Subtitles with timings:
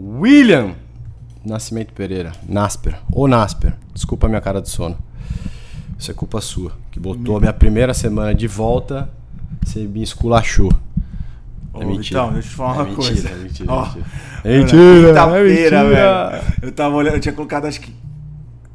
[0.00, 0.74] William
[1.44, 2.32] Nascimento Pereira.
[2.48, 2.96] Nasper.
[3.12, 3.74] Ou Nasper.
[3.94, 4.96] Desculpa a minha cara de sono.
[5.98, 6.72] Isso é culpa sua.
[6.90, 9.10] Que botou a minha primeira semana de volta,
[9.62, 10.72] você me esculachou.
[11.74, 12.20] É mentira.
[12.20, 13.28] Então, deixa eu te falar é uma mentira, coisa.
[13.28, 14.04] É mentira, Ó, mentira.
[14.04, 14.10] mano,
[14.44, 15.84] Mentira, Quinta-feira, é mentira.
[16.40, 16.44] velho.
[16.62, 17.94] Eu tava olhando, eu tinha colocado acho que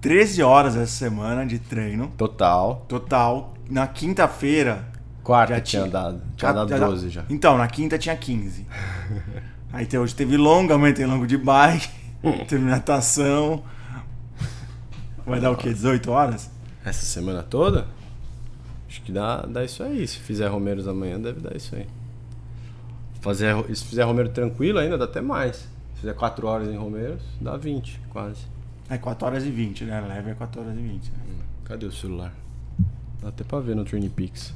[0.01, 2.85] 13 horas essa semana de treino Total.
[2.87, 3.53] total.
[3.69, 4.85] Na quinta-feira.
[5.23, 6.21] Quarta tinha tinha- dado.
[6.37, 7.23] Tinha dado já- 12 já.
[7.29, 8.65] Então, na quinta tinha 15.
[9.73, 11.89] Aí te- hoje teve longo, amanhã tem longo de bike,
[12.47, 13.63] teve natação.
[15.25, 15.73] Vai dar o quê?
[15.73, 16.49] 18 horas?
[16.83, 17.87] Essa semana toda?
[18.87, 20.07] Acho que dá, dá isso aí.
[20.07, 21.87] Se fizer Romeiros amanhã, deve dar isso aí.
[23.21, 25.55] Fazer, se fizer Romero tranquilo ainda, dá até mais.
[25.95, 28.41] Se fizer 4 horas em Romeiros, dá 20, quase.
[28.87, 29.99] É 4 horas e 20, né?
[30.07, 31.09] Leve é 4 horas e 20.
[31.09, 31.17] né?
[31.63, 32.31] Cadê o celular?
[33.21, 34.53] Dá até pra ver no Training Peaks.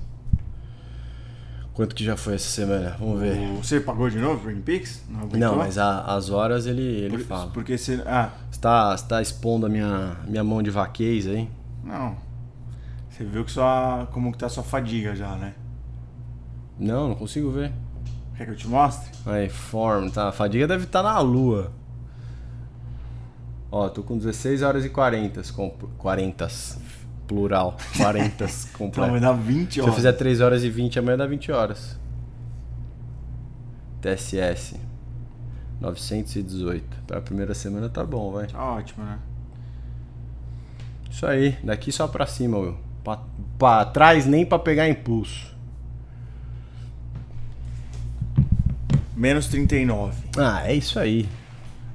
[1.80, 2.98] Quanto que já foi essa semana?
[3.00, 3.38] Vamos ver.
[3.56, 5.02] Você pagou de novo o Pix?
[5.08, 5.30] Não?
[5.40, 7.52] Não, mas a- as horas ele, ele Por- fala.
[7.52, 8.04] Porque você.
[8.06, 11.50] Ah, Você tá, você tá expondo a minha, minha mão de vaquez aí?
[11.82, 12.18] não.
[13.10, 14.10] Você viu que sua.
[14.12, 15.54] como que tá a sua fadiga já, né?
[16.78, 17.72] Não, não consigo ver.
[18.36, 19.10] Quer que eu te mostre?
[19.26, 20.28] Aí, form, tá?
[20.28, 21.72] A fadiga deve estar na lua.
[23.72, 26.46] Ó, tô com 16 horas e 40, com 40,
[27.30, 29.20] plural, 40 Então vai completo.
[29.22, 29.96] dar 20 Se eu horas.
[29.96, 31.98] fizer 3 horas e 20, amanhã dá 20 horas.
[34.02, 34.76] TSS
[35.80, 36.84] 918.
[37.06, 38.48] Pra primeira semana tá bom, vai.
[38.48, 39.20] Tá ótimo, né?
[41.10, 42.78] Isso aí, daqui só pra cima, Will.
[43.04, 43.20] Pra,
[43.58, 45.56] pra trás nem pra pegar impulso.
[49.16, 50.16] Menos 39.
[50.38, 51.28] Ah, é isso aí.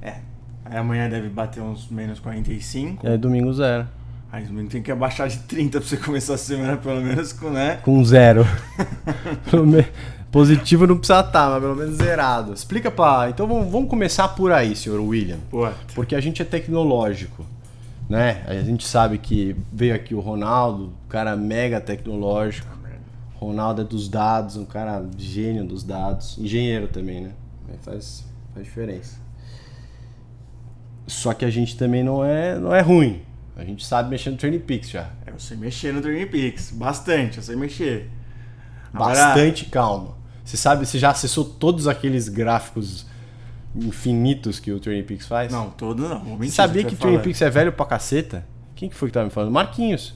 [0.01, 0.19] É.
[0.63, 3.05] Aí amanhã deve bater uns menos 45.
[3.05, 3.87] E aí domingo zero.
[4.35, 7.49] Aí domingo tem que abaixar de 30 pra você começar a semana pelo menos com,
[7.49, 7.77] né?
[7.77, 8.45] Com zero.
[9.65, 9.87] Me-
[10.29, 12.51] Positivo não precisa estar, mas pelo menos zerado.
[12.53, 13.29] Explica pra.
[13.29, 15.37] Então vamos, vamos começar por aí, senhor William.
[15.49, 17.45] Pô, Porque a gente é tecnológico.
[18.09, 18.43] Né?
[18.45, 22.67] A gente sabe que veio aqui o Ronaldo, um cara mega tecnológico.
[23.35, 26.37] Ronaldo é dos dados, um cara gênio dos dados.
[26.37, 27.31] Engenheiro também, né?
[27.69, 29.17] Mas Faz, faz diferença.
[31.07, 33.21] Só que a gente também não é, não é ruim.
[33.55, 35.09] A gente sabe mexer no Training Peaks já.
[35.25, 36.71] é você mexer no Training Peaks.
[36.71, 38.09] Bastante, eu sei mexer.
[38.93, 40.15] Agora- Bastante calma.
[40.43, 43.05] Você sabe, você já acessou todos aqueles gráficos
[43.75, 45.51] infinitos que o Training Peaks faz?
[45.51, 46.19] Não, todo não.
[46.19, 47.19] Vou Você mentir, sabia que o Training.
[47.19, 48.45] Peaks é velho pra caceta?
[48.75, 49.51] Quem que foi que tava me falando?
[49.51, 50.13] Marquinhos.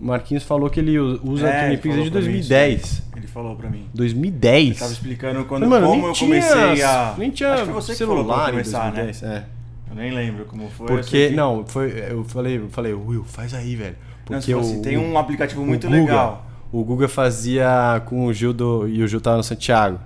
[0.00, 2.82] O Marquinhos falou que ele usa o É, Training Peaks desde pra mim 2010.
[2.82, 3.18] isso aí.
[3.20, 3.88] Ele falou pra mim.
[3.94, 4.66] 2010?
[4.68, 7.14] Ele tava explicando quando, Mano, como eu tinha- comecei a.
[7.18, 9.22] Nem tinha Acho que foi você que falou pra celular eu começar, em 2010.
[9.22, 9.36] né?
[9.48, 9.61] É.
[9.92, 10.86] Eu nem lembro como foi.
[10.86, 13.96] Porque, que- não, foi, eu falei, eu falei, Will, faz aí, velho.
[14.30, 16.46] Não, Porque você falou o, assim, tem um aplicativo muito Guga, legal.
[16.72, 19.98] O Guga fazia com o Gil do, e o Gil tava no Santiago.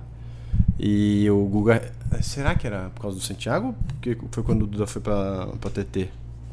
[0.77, 1.81] E o Guga.
[2.21, 3.67] Será que era por causa do Santiago?
[3.67, 6.09] ou Porque foi quando o Duda foi pra, pra TT?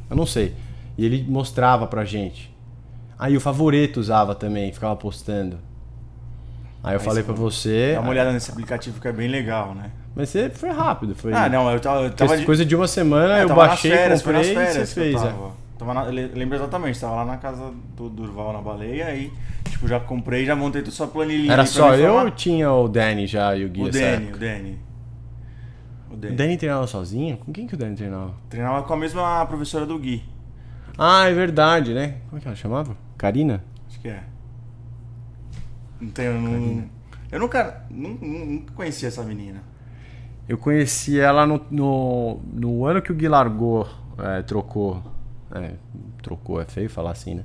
[0.09, 0.55] Eu não sei.
[0.97, 2.55] E ele mostrava pra gente.
[3.19, 5.59] Aí o Favoreto usava também, ficava postando.
[6.83, 7.93] Aí eu Aí falei falou, você.
[7.95, 9.91] Dá uma olhada nesse aplicativo que é bem legal, né?
[10.17, 11.33] Mas você foi rápido, foi.
[11.33, 12.03] Ah, não, eu tava.
[12.05, 14.33] Eu tava Fez de- coisa de uma semana, É, eu tava nas baixei, férias, foi
[14.35, 15.23] comprei nas e férias você que eu fez.
[15.23, 15.27] é.
[15.33, 15.51] tava.
[15.77, 19.33] Tava na- eu lembro exatamente, tava lá na casa do Durval na baleia aí,
[19.69, 21.53] tipo, já comprei, já montei toda sua planilhinha.
[21.53, 23.83] Era só eu ou tinha o Danny já e o Gui?
[23.83, 24.79] O Danny, o Danny.
[26.09, 26.37] O O Danny.
[26.37, 27.37] Danny treinava sozinho?
[27.39, 28.35] Com quem que o Danny treinava?
[28.49, 30.23] Treinava com a mesma professora do Gui.
[30.97, 32.19] Ah, é verdade, né?
[32.31, 32.97] Como é que ela chamava?
[33.19, 33.65] Karina?
[33.89, 34.23] Acho que é.
[36.01, 36.41] Não tenho.
[36.41, 36.85] Não,
[37.33, 39.61] eu nunca, nu- nu- nunca conheci essa menina.
[40.49, 43.87] Eu conheci ela no, no, no ano que o Gui largou,
[44.19, 45.03] é, trocou.
[45.55, 45.73] É,
[46.23, 47.43] trocou, é feio falar assim, né?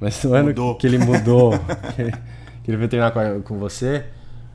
[0.00, 0.74] Mas no ano Mudou.
[0.74, 1.52] que ele mudou,
[1.96, 2.10] que,
[2.62, 4.04] que ele veio treinar com, com você,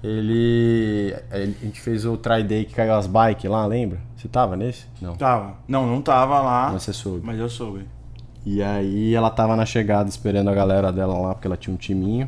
[0.04, 4.00] ele, ele- A gente fez o try day que caiu as bikes lá, lembra?
[4.16, 4.86] Você tava nesse?
[5.02, 5.16] Não.
[5.16, 5.56] Tava.
[5.68, 7.26] Não, não tava lá, Mas você soube.
[7.26, 7.86] mas eu soube.
[8.46, 11.78] E aí ela tava na chegada esperando a galera dela lá, porque ela tinha um
[11.78, 12.28] timinho.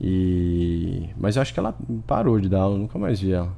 [0.00, 1.08] E.
[1.16, 1.74] Mas eu acho que ela
[2.06, 3.52] parou de dar aula, eu nunca mais vi ela.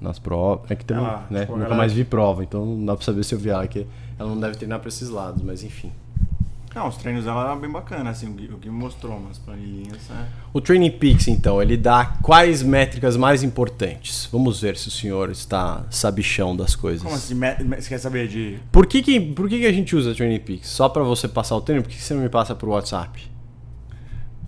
[0.00, 0.70] Nas provas.
[0.70, 1.40] É que também, Ela, né?
[1.40, 3.66] tipo, nunca galera- mais vi prova, então não dá pra saber se eu vi ela,
[3.66, 3.86] que
[4.18, 5.90] ela não deve treinar pra esses lados, mas enfim.
[6.74, 9.38] Não, os treinos dela eram bem bacanas, assim, o Gui, o Gui me mostrou umas
[9.38, 10.28] planilhinhas, né?
[10.52, 14.28] O Training Peaks, então, ele dá quais métricas mais importantes?
[14.30, 17.02] Vamos ver se o senhor está sabichão das coisas.
[17.02, 17.34] Como assim?
[17.34, 18.58] Você quer saber de.
[18.70, 20.68] Por que, que, por que, que a gente usa Training Peaks?
[20.68, 21.82] Só pra você passar o treino?
[21.82, 23.26] Por que que você não me passa por WhatsApp?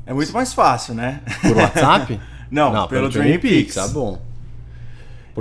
[0.05, 1.23] É muito mais fácil, né?
[1.41, 2.21] Por WhatsApp?
[2.51, 3.75] Não, pelo Training Peaks.
[3.75, 4.19] Tá bom.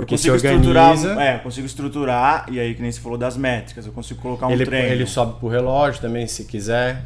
[0.00, 3.18] Porque eu se organiza, estruturar, é, eu consigo estruturar, e aí que nem você falou
[3.18, 4.88] das métricas, eu consigo colocar um ele, treino.
[4.88, 7.04] ele sobe pro relógio também, se quiser.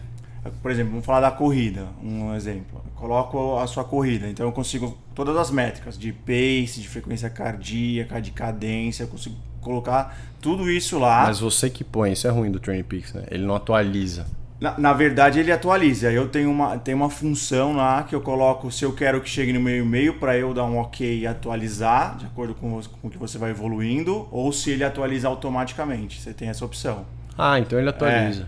[0.60, 2.82] Por exemplo, vamos falar da corrida, um exemplo.
[2.84, 7.30] Eu coloco a sua corrida, então eu consigo todas as métricas de pace, de frequência
[7.30, 11.24] cardíaca, de cadência, eu consigo colocar tudo isso lá.
[11.26, 13.24] Mas você que põe, isso é ruim do Training Peaks, né?
[13.30, 14.26] Ele não atualiza.
[14.62, 16.12] Na, na verdade, ele atualiza.
[16.12, 19.52] Eu tenho uma, tenho uma função lá que eu coloco se eu quero que chegue
[19.52, 23.08] no meio e meio para eu dar um ok e atualizar, de acordo com, com
[23.08, 26.20] o que você vai evoluindo, ou se ele atualiza automaticamente.
[26.20, 27.04] Você tem essa opção.
[27.36, 28.46] Ah, então ele atualiza.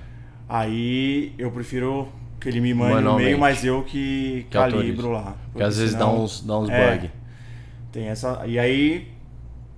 [0.48, 2.08] Aí eu prefiro
[2.40, 5.22] que ele me mande no meio, mas eu que, Que calibro lá.
[5.22, 6.92] Porque Porque às vezes dá senão- uns, dá uns É.
[6.96, 7.10] bug.
[7.90, 8.42] Tem essa.
[8.46, 9.08] E aí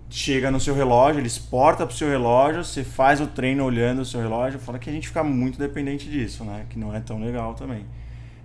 [0.09, 4.05] chega no seu relógio, ele exporta pro seu relógio, você faz o treino olhando o
[4.05, 6.65] seu relógio, fala que a gente fica muito dependente disso, né?
[6.71, 7.85] Que não é tão legal também.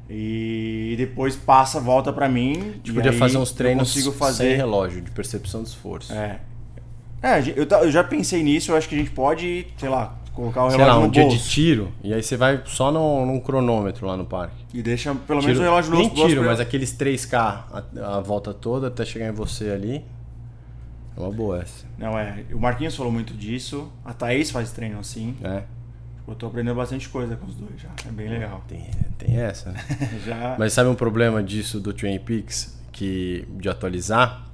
[0.10, 2.52] E depois passa, volta pra mim.
[2.58, 4.56] A gente podia fazer uns treinos consigo sem fazer.
[4.56, 6.12] relógio, de percepção de esforço.
[6.12, 6.40] É.
[7.24, 10.66] É, eu, eu já pensei nisso, eu acho que a gente pode, sei lá, colocar
[10.66, 11.38] o Sei relógio lá, um no dia bolso.
[11.38, 14.56] de tiro, e aí você vai só no, num cronômetro lá no parque.
[14.74, 18.18] E deixa pelo menos Tiro- o relógio no nem bolso tiro, mas aqueles 3K a,
[18.18, 20.04] a volta toda até chegar em você ali.
[21.16, 22.44] É uma boa essa, Não, é.
[22.54, 23.92] O Marquinhos falou muito disso.
[24.06, 25.36] A Thaís faz treino assim.
[25.40, 25.64] né?
[26.28, 27.90] Eu tô aprendendo bastante coisa com os dois já.
[28.08, 28.64] É bem legal.
[28.68, 29.84] Tem, tem essa, né?
[30.26, 30.56] Já.
[30.58, 34.48] Mas sabe um problema disso do Train Peaks, que de atualizar?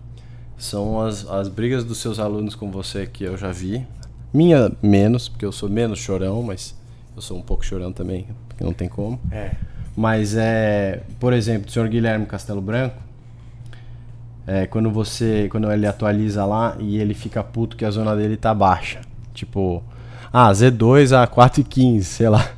[0.57, 3.85] São as, as brigas dos seus alunos com você que eu já vi.
[4.33, 6.75] Minha menos, porque eu sou menos chorão, mas
[7.15, 9.19] eu sou um pouco chorão também, porque não tem como.
[9.31, 9.51] É.
[9.95, 12.95] Mas é, por exemplo, o senhor Guilherme Castelo Branco,
[14.47, 18.37] é, quando você, quando ele atualiza lá e ele fica puto que a zona dele
[18.37, 19.01] tá baixa,
[19.33, 19.83] tipo,
[20.33, 22.49] ah, Z2 a 4,15, sei lá.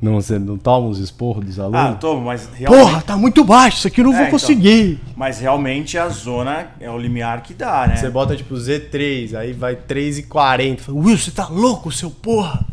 [0.00, 2.00] Não, você não toma os esporros dos Ah, alunos?
[2.00, 2.84] tô, mas realmente.
[2.84, 4.36] Porra, tá muito baixo, isso aqui eu não É, vou então.
[4.36, 4.98] conseguir.
[5.14, 7.94] Mas realmente a zona é o limiar que dá, né?
[7.94, 10.80] Você bota tipo Z3, aí vai 3,40.
[10.80, 12.66] Fala, Will, você tá louco, seu porra?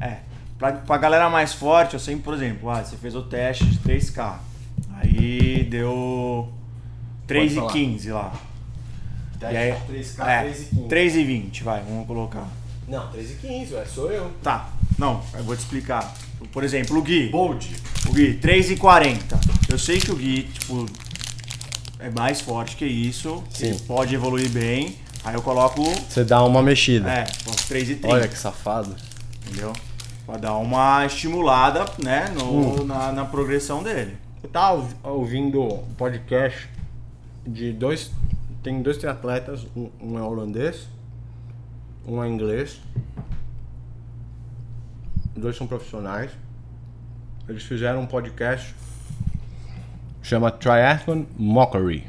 [0.00, 0.18] É.
[0.56, 3.78] Pra, pra galera mais forte, eu sempre, por exemplo, ah, você fez o teste de
[3.78, 4.34] 3K.
[5.00, 6.48] Aí deu
[7.26, 7.72] Pode falar.
[7.72, 8.32] 3,15 lá.
[9.42, 10.50] E aí, 3K, é,
[10.88, 12.46] 3,20, vai, vamos colocar.
[12.88, 14.30] Não, 3,15, ué, sou eu.
[14.42, 16.14] Tá, não, eu vou te explicar.
[16.52, 17.28] Por exemplo, o Gui.
[17.28, 17.76] Bold.
[18.08, 19.18] O Gui, 3,40.
[19.68, 20.86] Eu sei que o Gui, tipo,
[21.98, 23.42] é mais forte que isso.
[23.50, 23.66] Sim.
[23.66, 24.96] Ele pode evoluir bem.
[25.24, 27.10] Aí eu coloco, Você dá uma mexida.
[27.10, 28.08] é, coloco 3,30.
[28.08, 28.94] Olha que safado.
[29.46, 29.72] Entendeu?
[30.24, 32.84] Pra dar uma estimulada, né, no, Hum.
[32.86, 34.16] na, na progressão dele.
[34.42, 36.68] Eu tava ouvi- ouvindo um podcast
[37.46, 38.10] de dois.
[38.62, 40.88] Tem dois triatletas, um, um é holandês,
[42.06, 42.80] um é inglês.
[45.36, 46.30] Dois são profissionais.
[47.48, 48.74] Eles fizeram um podcast
[50.22, 52.04] chama Triathlon Mockery,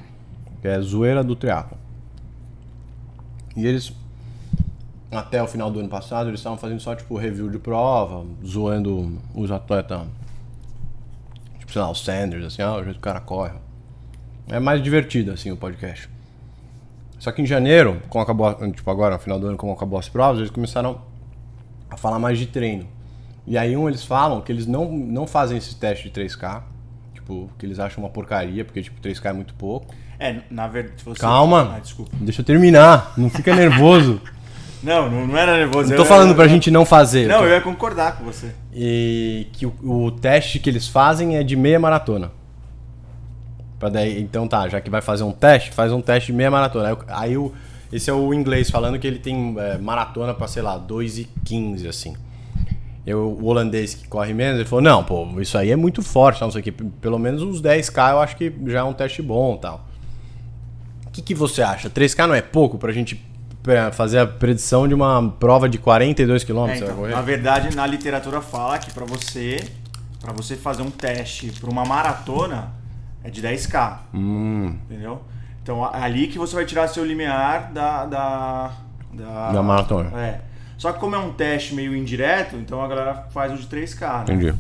[0.60, 1.78] que é zoeira do triathlon.
[3.56, 3.94] E eles
[5.12, 9.20] até o final do ano passado eles estavam fazendo só tipo review de prova, zoando
[9.36, 10.08] os atletas
[11.68, 13.54] Tipo, sei lá, o Sanders, assim, ah, o jeito que o cara corre.
[14.50, 16.10] É mais divertido, assim, o podcast.
[17.20, 20.08] Só que em janeiro, como acabou, tipo, agora, no final do ano, como acabou as
[20.08, 21.02] provas, eles começaram
[21.90, 22.88] a falar mais de treino.
[23.46, 26.62] E aí, um, eles falam que eles não, não fazem esse teste de 3K,
[27.14, 29.94] tipo, que eles acham uma porcaria, porque, tipo, 3K é muito pouco.
[30.20, 31.04] É, na verdade.
[31.04, 31.20] Você...
[31.20, 32.12] Calma, Ah, desculpa.
[32.20, 34.22] deixa eu terminar, não fica nervoso.
[34.84, 35.90] Não, não, não era nervoso.
[35.90, 37.28] Não tô eu- falando pra eu- gente não fazer.
[37.28, 38.52] Não, tô- eu ia concordar com você.
[38.72, 42.32] E que o, o teste que eles fazem é de meia maratona.
[43.80, 46.50] Pra daí, então tá, já que vai fazer um teste, faz um teste de meia
[46.50, 46.90] maratona.
[46.90, 47.54] Aí, aí o,
[47.92, 51.30] esse é o inglês falando que ele tem é, maratona pra, sei lá, 2 e
[51.46, 52.16] 15, assim.
[53.06, 56.42] Eu, o holandês que corre menos, ele falou, não, pô, isso aí é muito forte,
[56.42, 56.72] não sei o que.
[56.72, 59.88] Pelo menos uns 10k eu acho que já é um teste bom e tal.
[61.06, 61.90] O que, que você acha?
[61.90, 63.24] 3k não é pouco pra gente
[63.68, 66.68] é, fazer a predição de uma prova de 42 km?
[66.68, 69.64] É, então, na verdade, na literatura fala que pra você,
[70.20, 72.72] para você fazer um teste pra uma maratona
[73.28, 75.22] é de 10k, Hum, entendeu?
[75.62, 78.72] Então é ali que você vai tirar seu limiar da da
[79.14, 80.12] da, Da maratona.
[80.20, 80.42] É.
[80.78, 84.02] Só que como é um teste meio indireto, então a galera faz o de 3k,
[84.20, 84.24] né?
[84.36, 84.54] entendi.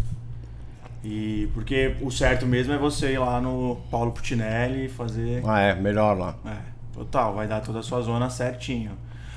[1.03, 5.59] E porque o certo mesmo é você ir lá no Paulo Putinelli e fazer Ah,
[5.61, 6.35] é, melhor lá.
[6.45, 6.57] É,
[6.93, 8.91] total, vai dar toda a sua zona certinho.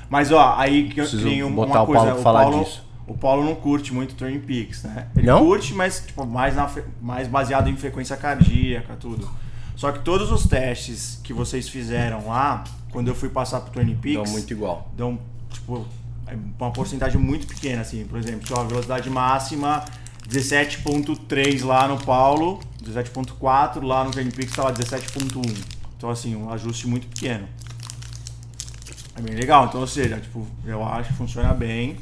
[0.09, 2.83] Mas ó, aí que eu tenho uma botar o coisa, Paulo pra falar Paulo, disso.
[3.07, 5.07] O Paulo não curte muito Turn Peaks, né?
[5.15, 5.39] Ele Não?
[5.45, 6.69] curte, mas tipo, mais, na,
[7.01, 9.29] mais baseado em frequência cardíaca, tudo.
[9.75, 13.95] Só que todos os testes que vocês fizeram lá, quando eu fui passar pro Turn
[13.95, 14.91] Peaks, Dão muito igual.
[14.95, 15.85] dão, tipo,
[16.27, 18.05] é uma porcentagem muito pequena, assim.
[18.05, 19.83] Por exemplo, tinha uma velocidade máxima
[20.29, 25.57] 17.3 lá no Paulo, 17.4 lá no Turn Peaks estava 17.1.
[25.97, 27.47] Então, assim, um ajuste muito pequeno.
[29.15, 29.65] É bem legal.
[29.65, 31.97] Então, ou seja, tipo, eu acho que funciona bem.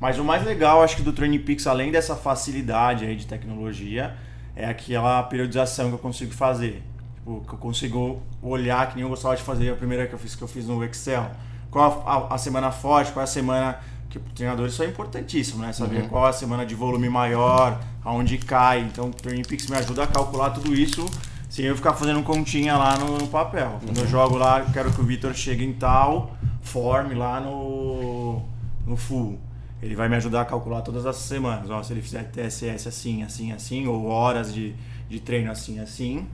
[0.00, 4.16] Mas o mais legal, acho que do Training Peaks, além dessa facilidade aí de tecnologia,
[4.56, 6.82] é aquela periodização que eu consigo fazer.
[7.16, 10.18] Tipo, que eu consigo olhar, que nem eu gostava de fazer a primeira que eu
[10.18, 11.30] fiz, que eu fiz no Excel.
[11.70, 13.78] qual a, a, semana forte, qual a semana.
[14.08, 15.72] Que o treinador isso é importantíssimo, né?
[15.72, 16.08] Saber Uhum.
[16.08, 18.80] qual a semana de volume maior, aonde cai.
[18.80, 21.04] Então o Training Peaks me ajuda a calcular tudo isso
[21.48, 23.78] sem eu ficar fazendo continha lá no, no papel.
[23.84, 24.02] Quando Uhum.
[24.04, 28.42] eu jogo lá, eu quero que o Vitor chegue em tal form lá no,
[28.84, 29.38] no full.
[29.82, 31.70] Ele vai me ajudar a calcular todas as semanas.
[31.70, 34.74] Ó, se ele fizer TSS assim, assim, assim, ou horas de,
[35.08, 36.26] de treino assim, assim,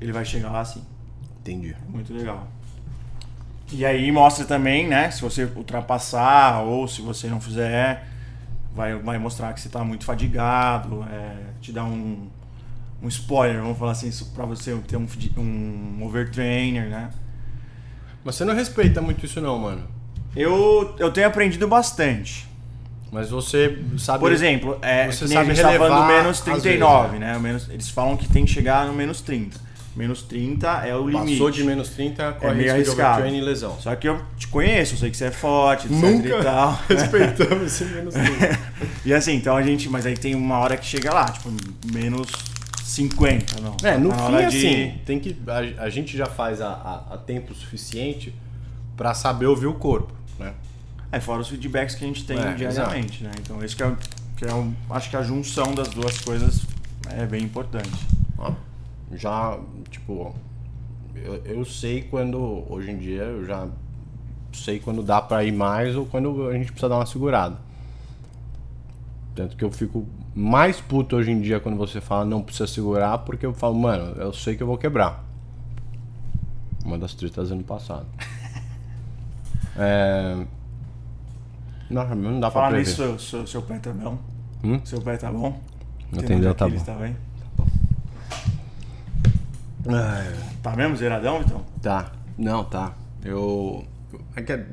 [0.00, 0.84] ele vai chegar lá assim.
[1.40, 1.74] Entendi.
[1.88, 2.46] Muito legal.
[3.72, 5.10] E aí mostra também, né?
[5.10, 8.06] Se você ultrapassar ou se você não fizer,
[8.74, 12.28] vai, vai mostrar que você está muito fadigado, é, te dá um,
[13.02, 15.06] um spoiler, vamos falar assim, para você ter um,
[15.38, 17.10] um overtrainer, né?
[18.22, 19.86] Mas você não respeita muito isso não, mano.
[20.36, 22.46] Eu, eu tenho aprendido bastante.
[23.12, 24.18] Mas você sabe...
[24.18, 26.62] Por exemplo, é, Você que nem a sabe gente tá falando relevar menos às vezes,
[26.62, 27.36] 39, né?
[27.36, 29.62] O menos, eles falam que tem que chegar no menos 30.
[29.94, 31.32] Menos 30 é o limite.
[31.34, 33.10] Passou de menos 30, corre meio risco de arriscado.
[33.20, 33.76] overtraining e lesão.
[33.78, 36.80] Só que eu te conheço, eu sei que você é forte, etc Nunca e tal.
[36.88, 38.74] respeitamos esse menos 30.
[39.06, 39.88] E assim, então a gente.
[39.88, 41.48] Mas aí tem uma hora que chega lá, tipo,
[41.92, 42.26] menos
[42.82, 43.76] 50, não.
[43.88, 46.60] É, no Tá na fim, hora de- assim, tem que, a, a gente já faz
[46.60, 48.34] a, a- a tempo suficiente
[48.96, 50.54] pra saber ouvir o corpo, né?
[51.12, 53.30] É, fora os feedbacks que a gente tem É, diariamente, né?
[53.40, 53.96] Então esse que é,
[54.36, 56.62] que é o- acho que a junção das duas coisas
[57.10, 57.90] é bem importante.
[59.12, 59.58] Já,
[59.90, 60.34] tipo,
[61.14, 63.68] eu, eu sei quando, hoje em dia, eu já
[64.52, 67.56] sei quando dá pra ir mais ou quando a gente precisa dar uma segurada.
[69.34, 73.18] Tanto que eu fico mais puto hoje em dia quando você fala não precisa segurar,
[73.18, 75.24] porque eu falo, mano, eu sei que eu vou quebrar.
[76.84, 78.06] Uma das tretas ano passado.
[79.76, 80.46] É...
[81.90, 82.86] Não, não dá pra Falar prever.
[82.86, 84.18] nisso, seu, seu, pé tá bom?
[84.62, 84.80] Hum?
[84.84, 85.60] Seu pé tá bom?
[86.16, 86.78] Atendeu, tá bom.
[86.78, 87.16] Tá, bem?
[89.86, 91.62] Ai, tá mesmo zeradão, então?
[91.82, 92.12] Tá.
[92.38, 92.94] Não, tá.
[93.22, 93.84] Eu.
[94.34, 94.66] É que é.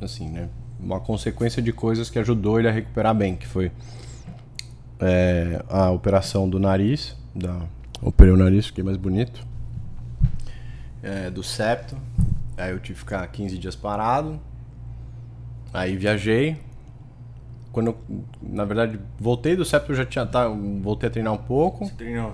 [0.00, 0.48] Assim, né?
[0.78, 3.70] Uma consequência de coisas que ajudou ele a recuperar bem, que foi
[5.00, 7.16] é, a operação do nariz.
[7.34, 7.60] Da,
[8.02, 9.46] operei o nariz, fiquei mais bonito.
[11.02, 11.96] É, do septo.
[12.58, 14.40] Aí eu tive que ficar 15 dias parado.
[15.72, 16.56] Aí viajei.
[17.72, 17.98] Quando eu,
[18.42, 20.26] na verdade, voltei do septo, eu já tinha.
[20.26, 21.86] Tá, voltei a treinar um pouco.
[21.86, 22.32] Você treinou.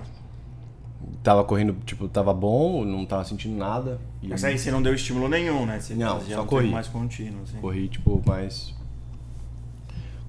[1.21, 3.99] Tava correndo, tipo, tava bom, não tava sentindo nada.
[4.23, 5.79] Mas eu aí você não deu estímulo nenhum, né?
[5.79, 6.69] Você Não, fazia só um corri.
[6.69, 7.57] mais contínuo, assim.
[7.59, 8.73] corri, tipo, mais.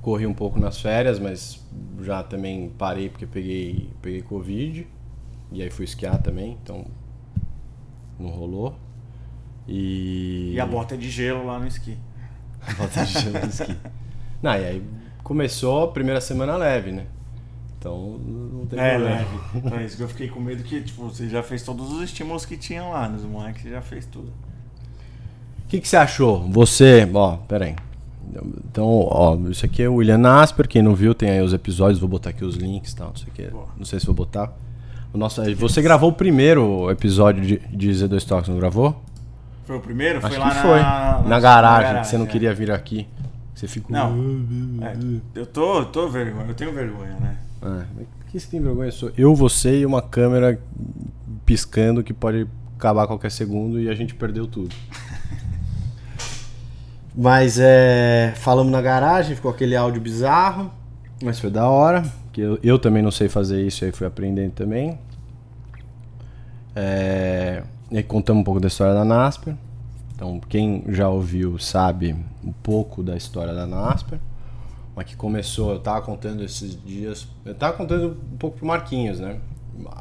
[0.02, 1.64] Corri um pouco nas férias, mas
[2.02, 4.86] já também parei porque peguei, peguei Covid.
[5.52, 6.84] E aí fui esquiar também, então.
[8.18, 8.76] Não rolou.
[9.68, 10.52] E.
[10.54, 11.96] E a bota é de gelo lá no esqui.
[12.78, 13.76] Bota de gelo no esqui.
[14.42, 14.82] Não, e aí
[15.22, 17.04] começou a primeira semana leve, né?
[17.78, 19.16] Então não tem É, problema.
[19.16, 19.38] leve.
[19.56, 22.02] Então é isso que eu fiquei com medo que, tipo, você já fez todos os
[22.02, 24.28] estímulos que tinham lá nos moleques, você já fez tudo.
[25.64, 26.48] O que, que você achou?
[26.50, 27.76] Você, ó, pera aí.
[28.68, 31.98] Então, ó, isso aqui é o William Nasper, quem não viu tem aí os episódios,
[31.98, 33.50] vou botar aqui os links e tal, não sei o que.
[33.76, 34.52] Não sei se vou botar.
[35.12, 39.00] O nosso, você gravou o primeiro episódio de, de Z2 Talks, não gravou?
[39.66, 40.18] Foi o primeiro?
[40.18, 40.78] Acho foi lá foi.
[40.80, 42.28] na, Na, garagem, que você não é.
[42.28, 43.08] queria vir aqui.
[43.52, 43.90] Você ficou.
[43.90, 44.14] Não.
[44.80, 44.96] É,
[45.34, 47.36] eu tô, tô vergonha, eu tenho vergonha, né?
[47.62, 47.84] É,
[48.18, 48.92] por que você tem vergonha?
[48.92, 50.60] Sou eu, você e uma câmera
[51.44, 52.46] piscando que pode
[52.76, 54.72] acabar a qualquer segundo e a gente perdeu tudo.
[57.16, 58.34] Mas é.
[58.36, 60.70] Falamos na garagem, ficou aquele áudio bizarro.
[61.20, 62.04] Mas foi da hora.
[62.32, 64.96] Que eu, eu também não sei fazer isso, aí fui aprendendo também.
[66.76, 69.56] É, e contamos um pouco da história da Nasper.
[70.14, 72.14] Então, quem já ouviu sabe
[72.44, 74.18] um pouco da história da Nasper.
[74.94, 77.26] Mas que começou, eu tava contando esses dias.
[77.44, 79.38] Eu tava contando um pouco pro Marquinhos, né?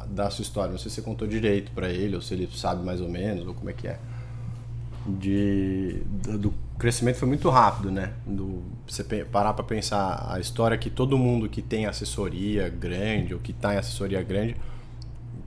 [0.08, 0.72] Da sua história.
[0.72, 3.46] Não sei se você contou direito pra ele, ou se ele sabe mais ou menos,
[3.46, 3.98] ou como é que é.
[5.06, 6.02] De,
[6.38, 8.12] do, crescimento foi muito rápido, né?
[8.26, 13.40] Do, você parar pra pensar a história que todo mundo que tem assessoria grande, ou
[13.40, 14.56] que tá em assessoria grande,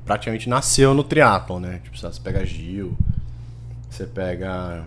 [0.09, 1.81] praticamente nasceu no triatlon, né?
[1.83, 2.97] Tipo, você pega Gil,
[3.87, 4.83] você pega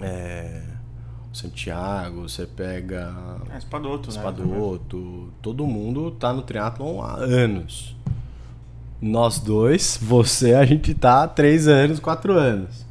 [0.00, 0.62] é,
[1.32, 3.14] Santiago, você pega
[3.54, 4.16] É espadoto, né?
[4.16, 7.94] Espadoto, todo mundo tá no triatlon há anos.
[9.00, 12.84] Nós dois, você, a gente tá há três anos, quatro anos.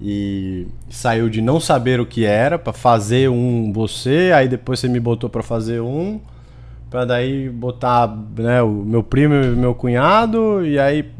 [0.00, 4.88] E saiu de não saber o que era pra fazer um você, aí depois você
[4.88, 6.18] me botou pra fazer um,
[6.90, 11.10] pra daí botar né, o meu primo e meu cunhado, e aí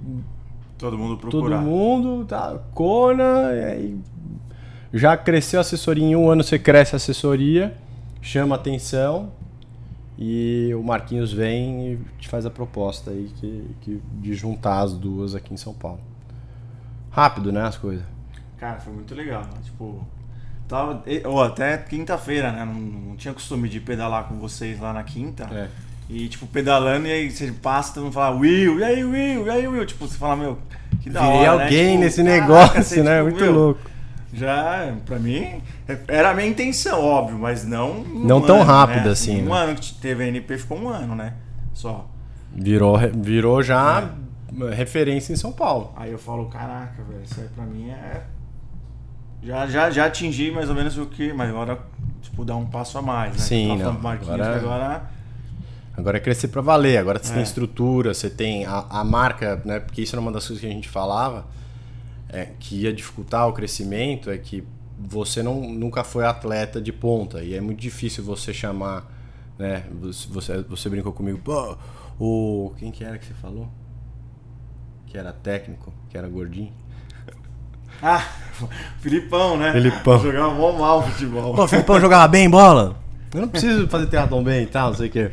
[0.79, 1.61] Todo mundo todo procurar.
[1.61, 4.01] mundo, tá, Kona, e aí
[4.93, 7.77] já cresceu a assessoria, em um ano você cresce a assessoria,
[8.23, 9.31] chama atenção,
[10.19, 14.93] e o Marquinhos vem e te faz a proposta aí que, que- de juntar as
[14.95, 16.01] duas aqui em São Paulo.
[17.11, 18.05] Rápido, né, as coisas?
[18.57, 19.43] Cara, foi muito legal.
[19.63, 20.05] Tipo,
[20.67, 22.65] tava, ou até quinta-feira, né?
[22.65, 25.45] Não, não tinha costume de pedalar com vocês lá na quinta.
[25.53, 25.69] É.
[26.09, 29.51] E, tipo, pedalando, e aí você passa, todo mundo fala, Will, e aí, Will, e
[29.51, 29.85] aí, Will?
[29.85, 30.59] Tipo, você fala, meu,
[31.03, 31.65] que da Virei hora, né?
[31.65, 33.17] alguém Tipo, nesse caraca, negócio, você, né?
[33.19, 33.81] tipo, Muito meu, louco.
[34.33, 35.61] Já, pra mim,
[36.07, 38.01] era a minha intenção, óbvio, mas não.
[38.01, 39.11] um Não tão ano, rápido né?
[39.11, 39.57] assim, Um né?
[39.63, 41.35] ano que teve a NP, ficou um ano, né?
[41.75, 42.09] Só.
[42.55, 44.11] Virou, virou já
[44.75, 45.93] referência em São Paulo.
[45.97, 48.23] Aí eu falo, caraca, velho, isso aí pra mim é.
[49.43, 51.33] Já, já, já atingi mais ou menos o que.
[51.33, 51.79] Mas agora,
[52.31, 53.39] tipo, dar um passo a mais, né?
[53.39, 55.11] Sim, não, agora- agora.
[55.97, 56.97] Agora é crescer pra valer.
[56.99, 57.35] Agora você É.
[57.35, 59.81] tem estrutura, você tem a, a marca, né?
[59.81, 61.47] Porque isso era uma das coisas que a gente falava,
[62.29, 64.63] é, que ia dificultar o crescimento, é que
[64.97, 67.43] você não, nunca foi atleta de ponta.
[67.43, 69.11] E é muito difícil você chamar,
[69.59, 69.85] né?
[70.01, 71.77] Você, você, você brincou comigo, pô,
[72.19, 72.73] o.
[72.79, 73.69] Quem que era que você falou?
[75.07, 76.73] Que era técnico, que era gordinho.
[78.03, 78.25] Ah,
[79.01, 79.73] Filipão, né?
[79.73, 80.19] Filipão.
[80.21, 81.55] Jogava mó mal futebol.
[81.55, 82.97] Pô, o Filipão jogava bem bola.
[83.35, 85.31] Eu não preciso fazer triatlon bem e tal, não sei o quê.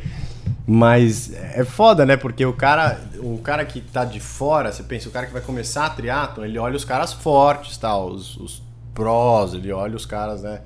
[0.66, 2.16] Mas é foda, né?
[2.16, 5.40] Porque o cara, o cara que tá de fora, você pensa, o cara que vai
[5.42, 10.04] começar a triatlon, ele olha os caras fortes, tal, os, os prós, ele olha os
[10.04, 10.60] caras, né?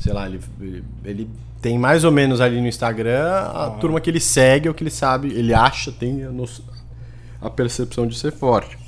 [0.00, 1.30] Sei lá, ele, ele, ele
[1.60, 4.90] tem mais ou menos ali no Instagram a turma que ele segue, ou que ele
[4.90, 6.64] sabe, ele acha, tem a, noção-
[7.40, 8.78] a percepção de ser forte.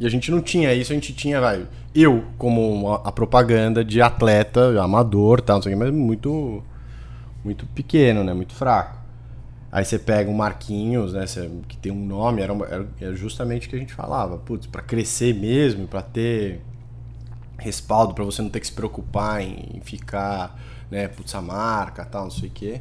[0.00, 4.02] E a gente não tinha isso, a gente tinha, vai, eu como a propaganda de
[4.02, 6.62] atleta, amador, tal, não sei o quê, mas muito
[7.44, 8.98] muito pequeno, né, muito fraco.
[9.70, 11.24] Aí você pega o Marquinhos, né,
[11.68, 12.54] que tem um nome, era,
[13.00, 16.60] era, justamente o que a gente falava, putz, para crescer mesmo, para ter
[17.58, 20.58] respaldo, para você não ter que se preocupar em, ficar,
[20.90, 22.80] né, putz, a marca, tal, não sei o quê.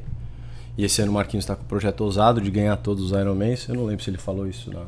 [0.77, 3.67] E esse ano o Marquinhos está com o projeto ousado de ganhar todos os Ironmans.
[3.67, 4.87] Eu não lembro se ele falou isso na-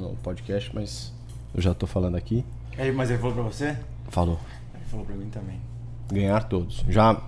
[0.00, 1.12] no podcast, mas
[1.56, 2.44] eu já tô falando aqui.
[2.76, 3.74] Aí, mas ele falou pra você?
[4.10, 4.38] Falou.
[4.74, 5.58] Ele falou pra mim também.
[6.12, 6.84] Ganhar todos.
[6.86, 7.18] Já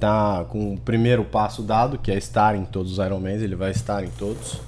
[0.00, 3.70] tá com o primeiro passo dado, que é estar em todos os Ironmans, ele vai
[3.70, 4.62] estar em todos.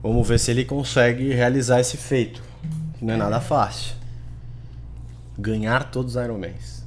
[0.00, 2.40] Vamos ver se ele consegue realizar esse feito.
[3.02, 3.96] Não é nada fácil.
[5.36, 6.86] Ganhar todos os Ironmans.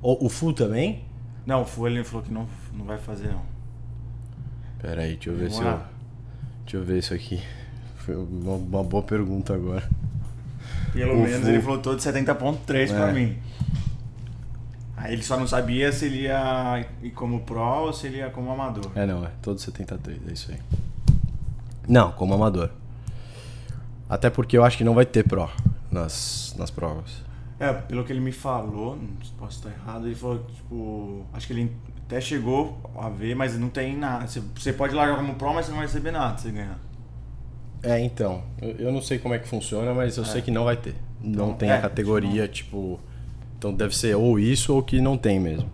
[0.00, 1.02] O, o Fu também?
[1.44, 3.42] Não, o Fu ele falou que não, não vai fazer, não.
[4.80, 5.66] Pera aí, deixa eu ver Vamos se eu...
[5.66, 5.90] lá.
[6.62, 7.42] Deixa eu ver isso aqui.
[8.04, 9.88] Foi uma, boa pergunta agora.
[10.92, 13.12] Pelo O menos ele falou todo 70.3 pra É.
[13.12, 13.36] mim.
[14.96, 18.30] Aí ele só não sabia se ele ia ir como pro ou se ele ia
[18.30, 18.90] como amador.
[18.94, 20.58] É, não, é todo 73, é isso aí.
[21.88, 22.70] Não, como amador.
[24.08, 25.48] Até porque eu acho que não vai ter pro
[25.90, 27.22] nas, nas provas.
[27.58, 28.98] É, pelo que ele me falou,
[29.38, 31.72] posso estar errado, ele falou, tipo, acho que ele
[32.06, 34.26] até chegou a ver, mas não tem nada.
[34.26, 36.78] Você, pode largar como pro, mas você não vai receber nada se você ganhar.
[37.84, 38.42] É, então.
[38.60, 40.94] Eu, eu não sei como é que funciona, mas eu sei que não vai ter.
[41.22, 42.98] Não tem é, a categoria, tipo.
[43.58, 45.70] Então deve ser ou isso ou que não tem mesmo.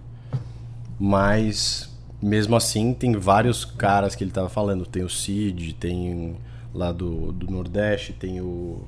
[0.99, 1.88] Mas,
[2.20, 4.85] mesmo assim, tem vários caras que ele tava falando.
[4.85, 6.37] Tem o Cid, tem
[6.75, 8.83] lá do, do Nordeste, tem o.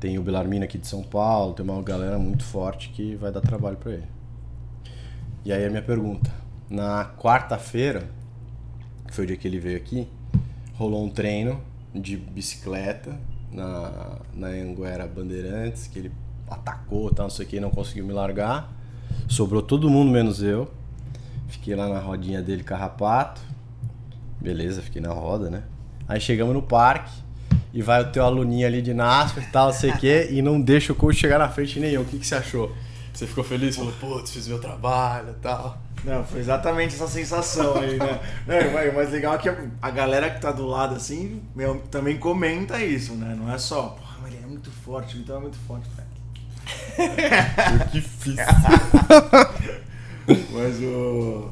[0.00, 3.40] Tem o Belarmino aqui de São Paulo, tem uma galera muito forte que vai dar
[3.40, 4.04] trabalho pra ele.
[5.44, 6.30] E aí a minha pergunta.
[6.68, 8.08] Na quarta-feira,
[9.06, 10.08] que foi o dia que ele veio aqui,
[10.74, 11.60] rolou um treino
[11.94, 13.18] de bicicleta
[13.52, 16.12] na, na Anguera Bandeirantes, que ele
[16.48, 18.72] atacou, tal, não sei o que, não conseguiu me largar.
[19.28, 20.70] Sobrou todo mundo menos eu.
[21.48, 23.40] Fiquei lá na rodinha dele carrapato.
[24.40, 25.62] Beleza, fiquei na roda, né?
[26.06, 27.12] Aí chegamos no parque
[27.72, 30.42] e vai o teu aluninho ali de NASCAR e tal, não sei o que, e
[30.42, 32.02] não deixa o coach chegar na frente nenhum.
[32.02, 32.74] O que, que você achou?
[33.12, 33.76] Você ficou feliz?
[33.76, 35.78] Falou, putz, fiz meu trabalho e tal.
[36.04, 38.20] Não, foi exatamente essa sensação aí, né?
[38.46, 42.18] Não, o mais legal é que a galera que tá do lado, assim, meu, também
[42.18, 43.34] comenta isso, né?
[43.38, 45.88] Não é só, porra, mas ele é muito forte, então é muito forte.
[47.90, 48.36] Que fiz.
[50.26, 51.50] Mas o.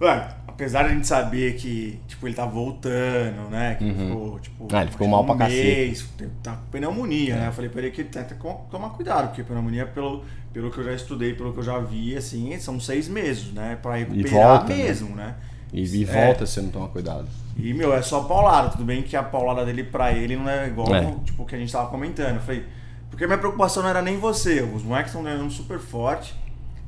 [0.00, 3.74] Ué, apesar de a gente saber que, tipo, ele tá voltando, né?
[3.76, 4.66] Que ele ficou, tipo.
[4.72, 6.06] Ah, ele ficou mal que pra um cacete.
[6.42, 7.48] Tá com pneumonia, né?
[7.48, 8.34] Eu falei pra ele que tem que
[8.70, 12.16] tomar cuidado, porque pneumonia, pelo, pelo que eu já estudei, pelo que eu já vi,
[12.16, 13.78] assim, são seis meses, né?
[13.80, 14.76] Pra recuperar volta, né?
[14.76, 15.34] mesmo, né?
[15.72, 16.06] E, e É.
[16.06, 17.28] volta se você não tomar cuidado.
[17.58, 18.70] E, meu, é só paulada.
[18.70, 21.14] Tudo bem que a paulada dele pra ele não é igual, É.
[21.24, 22.36] tipo, o que a gente tava comentando.
[22.36, 22.64] Eu falei,
[23.10, 24.62] porque minha preocupação não era nem você.
[24.62, 26.34] Os moleques estão ganhando super forte.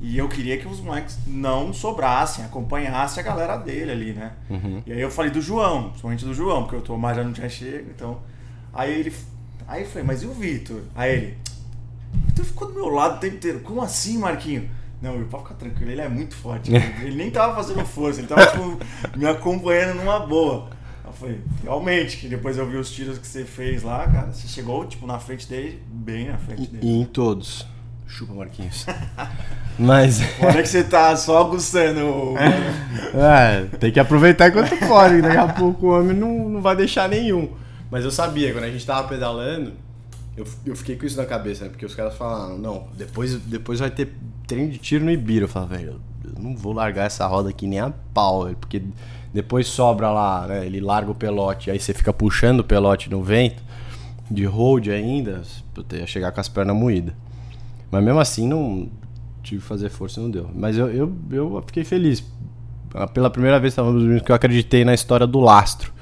[0.01, 4.31] E eu queria que os moleques não sobrassem, acompanhassem a galera dele ali, né?
[4.49, 4.81] Uhum.
[4.85, 7.49] E aí eu falei do João, principalmente do João, porque o Tomás já não tinha
[7.49, 8.19] chego, então.
[8.73, 9.13] Aí ele.
[9.67, 10.81] Aí eu falei, mas e o Vitor?
[10.95, 11.37] Aí ele.
[12.13, 13.59] O Vitor ficou do meu lado o tempo inteiro.
[13.59, 14.69] Como assim, Marquinho?
[15.01, 16.71] Não, meu, pode ficar tranquilo, ele é muito forte.
[17.03, 18.79] ele nem tava fazendo força, ele tava tipo,
[19.17, 20.69] me acompanhando numa boa.
[21.05, 24.47] Eu falei, realmente, que depois eu vi os tiros que você fez lá, cara, você
[24.47, 26.85] chegou, tipo, na frente dele, bem na frente dele.
[26.85, 27.65] E em todos.
[28.09, 28.85] Chupa, Marquinhos.
[29.77, 30.19] Mas.
[30.41, 32.33] Olha que você tá só gostando.
[33.15, 35.21] é, tem que aproveitar enquanto pode.
[35.21, 37.53] Daqui a pouco o homem não, não vai deixar nenhum.
[37.89, 39.73] Mas eu sabia, quando a gente tava pedalando,
[40.35, 41.69] eu, eu fiquei com isso na cabeça, né?
[41.69, 44.13] Porque os caras falaram, não, depois, depois vai ter
[44.45, 45.45] treino de tiro no Ibira.
[45.45, 48.81] Eu falei, velho, eu não vou largar essa roda aqui nem a pau, velho, porque
[49.33, 50.65] depois sobra lá, né?
[50.65, 53.63] Ele larga o pelote, aí você fica puxando o pelote no vento,
[54.29, 55.41] de hold ainda,
[55.91, 57.13] eu ia chegar com as pernas moídas.
[57.91, 58.89] Mas mesmo assim, não
[59.41, 60.49] tive que fazer força não deu.
[60.53, 62.23] Mas eu, eu, eu fiquei feliz.
[63.13, 63.75] Pela primeira vez
[64.25, 65.93] que eu acreditei na história do lastro.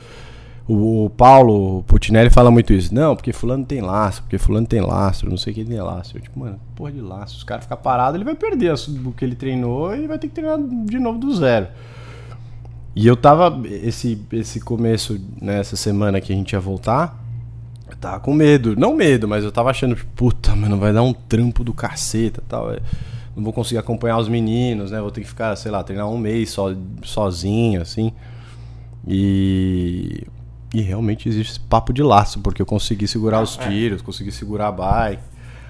[0.67, 2.93] O, o Paulo Putinelli fala muito isso.
[2.93, 6.17] Não, porque fulano tem lastro, porque fulano tem lastro, não sei quem tem lastro.
[6.17, 7.37] Eu, tipo, mano, porra de lastro.
[7.37, 10.27] Se o cara ficar parado, ele vai perder o que ele treinou e vai ter
[10.27, 11.67] que treinar de novo do zero.
[12.95, 17.23] E eu tava, esse, esse começo, nessa né, semana que a gente ia voltar,
[17.89, 18.75] eu tava com medo.
[18.75, 22.71] Não medo, mas eu tava achando, puta, mano, vai dar um trampo do caceta tal.
[23.35, 24.99] Não vou conseguir acompanhar os meninos, né?
[24.99, 28.11] Vou ter que ficar, sei lá, treinar um mês so, sozinho, assim.
[29.07, 30.25] E
[30.73, 33.69] e realmente existe esse papo de laço, porque eu consegui segurar os é.
[33.69, 35.23] tiros, consegui segurar a bike.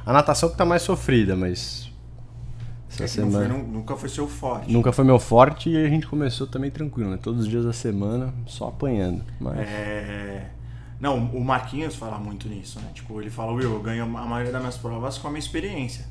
[0.06, 1.92] A natação que tá mais sofrida, mas.
[2.90, 3.54] Essa é semana...
[3.54, 4.72] Foi, nunca foi seu forte.
[4.72, 7.20] Nunca foi meu forte e a gente começou também tranquilo, né?
[7.22, 9.24] Todos os dias da semana, só apanhando.
[9.40, 9.60] Mas...
[9.60, 10.50] É.
[11.00, 12.90] Não, o Marquinhos fala muito nisso, né?
[12.94, 16.06] Tipo, ele fala, Will, eu ganho a maioria das minhas provas com a minha experiência.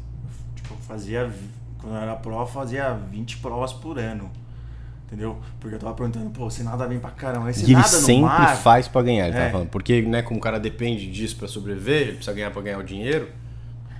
[0.55, 1.33] Tipo, eu fazia.
[1.79, 4.31] Quando eu era prova, fazia 20 provas por ano.
[5.07, 5.39] Entendeu?
[5.61, 7.51] Porque eu tava perguntando, pô, você nada bem pra caramba.
[7.51, 8.57] Esse e ele sempre mar...
[8.57, 9.51] faz pra ganhar, ele é.
[9.51, 9.69] falando.
[9.69, 12.83] Porque, né, como o cara depende disso pra sobreviver, ele precisa ganhar pra ganhar o
[12.83, 13.29] dinheiro,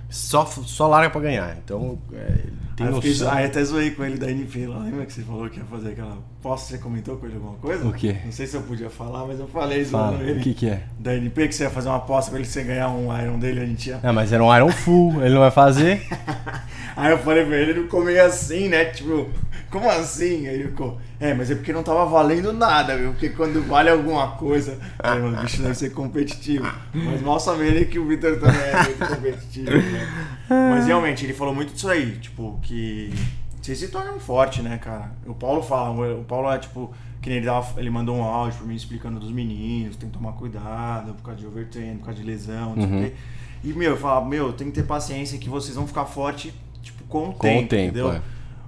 [0.09, 1.57] só, só larga pra ganhar.
[1.63, 2.37] Então, é,
[2.75, 3.31] tem aí noção.
[3.31, 4.79] Aí até zoei com ele da NP lá.
[4.79, 6.17] Lembra que você falou que ia fazer aquela.
[6.41, 6.67] Posso?
[6.67, 7.85] Você comentou com ele alguma coisa?
[7.85, 8.17] O quê?
[8.23, 10.39] Não sei se eu podia falar, mas eu falei zoando ele.
[10.39, 10.83] O que, que é?
[10.99, 13.61] Da NP, que você ia fazer uma aposta pra ele você ganhar um Iron dele,
[13.61, 13.99] a gente ia.
[14.01, 16.07] Ah, mas era um Iron Full, ele não vai fazer.
[16.95, 18.85] aí eu falei pra ele, ele não meio assim, né?
[18.85, 19.27] Tipo,
[19.69, 20.47] como assim?
[20.47, 23.11] Aí ele ficou, é, mas é porque não tava valendo nada, viu?
[23.11, 26.65] Porque quando vale alguma coisa, aí, mano, o bicho deve ser competitivo.
[26.93, 30.07] Mas mal sabendo que o Victor também é muito competitivo, né?
[30.49, 33.13] Mas realmente, ele falou muito disso aí, tipo, que
[33.61, 35.11] você se torna um forte, né, cara?
[35.25, 38.59] O Paulo fala, o Paulo é tipo, que nem ele, dava, ele mandou um áudio
[38.59, 42.21] pra mim explicando dos meninos, tem que tomar cuidado por causa de overtraining, por causa
[42.21, 42.99] de lesão, não uhum.
[42.99, 43.17] sei o quê.
[43.65, 47.03] E, meu, eu falava, meu, tem que ter paciência que vocês vão ficar forte, tipo,
[47.05, 48.13] com o com tempo, o tempo entendeu?
[48.13, 48.21] É.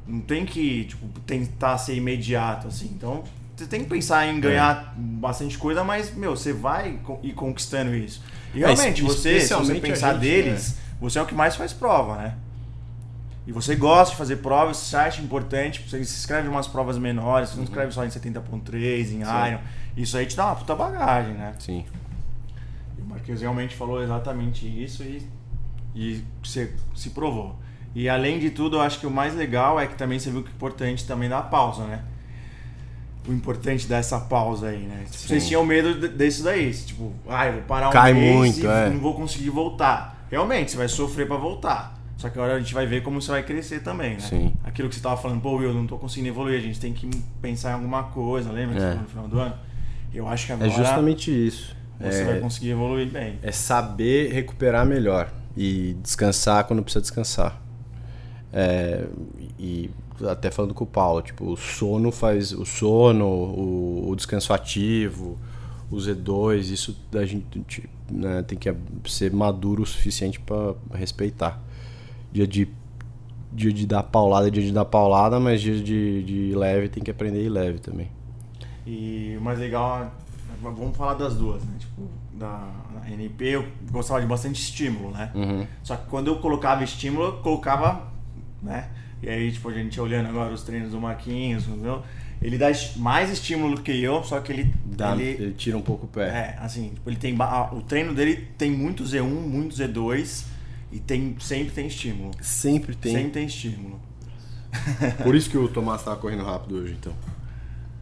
[0.10, 2.90] Não tem que, tipo, tentar ser imediato, assim.
[2.94, 3.24] Então,
[3.56, 5.00] você tem que pensar em ganhar é.
[5.00, 8.24] bastante coisa, mas, meu, você vai ir conquistando isso.
[8.54, 10.82] E é, realmente, é, você, se você pensar gente, deles, né?
[11.00, 12.36] você é o que mais faz prova, né?
[13.46, 16.98] E você gosta de fazer provas, você acha importante, você se inscreve em umas provas
[16.98, 17.92] menores, você não escreve uhum.
[17.92, 19.22] só em 70.3, em Sim.
[19.22, 19.60] Iron.
[19.98, 21.54] Isso aí te dá uma puta bagagem, né?
[21.60, 21.86] Sim.
[22.98, 25.28] E o Marquinhos realmente falou exatamente isso e,
[25.96, 27.56] e você se provou.
[27.96, 30.44] E além de tudo, eu acho que o mais legal é que também você viu
[30.44, 32.02] que é importante também dar pausa, né?
[33.28, 35.04] O importante dessa pausa aí, né?
[35.06, 38.60] Tipo, vocês tinham medo desse daí, tipo, ah, eu vou parar um Cai mês muito,
[38.62, 38.90] e é.
[38.90, 40.26] não vou conseguir voltar.
[40.30, 42.00] Realmente, você vai sofrer para voltar.
[42.18, 44.20] Só que agora a gente vai ver como você vai crescer também, né?
[44.20, 44.54] Sim.
[44.64, 47.10] Aquilo que você tava falando, pô, eu não tô conseguindo evoluir, a gente tem que
[47.42, 48.96] pensar em alguma coisa, lembra é.
[48.96, 49.56] no final do ano?
[50.14, 50.70] Eu acho que é agora.
[50.70, 51.76] É justamente isso.
[52.00, 53.40] Você é, vai conseguir evoluir bem.
[53.42, 57.69] É saber recuperar melhor e descansar quando precisa descansar.
[58.52, 59.08] É,
[59.60, 59.90] e
[60.28, 62.52] até falando com o Paulo, tipo, o sono faz.
[62.52, 65.38] O sono, o, o descanso ativo,
[65.92, 68.74] o Z2, isso a gente né, tem que
[69.06, 71.60] ser maduro o suficiente para respeitar.
[72.32, 72.68] Dia de,
[73.52, 77.12] dia de dar paulada, dia de dar paulada, mas dia de, de leve tem que
[77.12, 78.10] aprender a ir leve também.
[78.86, 80.12] E o mais legal,
[80.62, 81.74] vamos falar das duas, né?
[81.80, 85.32] Tipo, da, da NP eu gostava de bastante estímulo, né?
[85.36, 85.68] Uhum.
[85.84, 88.09] Só que quando eu colocava estímulo, eu colocava
[88.62, 88.90] né?
[89.22, 92.04] E aí, tipo, a gente olhando agora os treinos do Marquinhos, entendeu?
[92.42, 94.74] Ele dá mais estímulo do que eu, só que ele.
[94.86, 96.28] Dá, ele, ele tira um pouco o pé.
[96.28, 97.38] É, assim, tipo, ele tem.
[97.74, 100.46] O treino dele tem muito Z1, muito Z2
[100.92, 102.32] e tem, sempre tem estímulo.
[102.42, 103.14] Sempre tem.
[103.14, 104.00] Sempre tem estímulo.
[105.24, 107.14] Por isso que o Tomás tava correndo rápido hoje, então.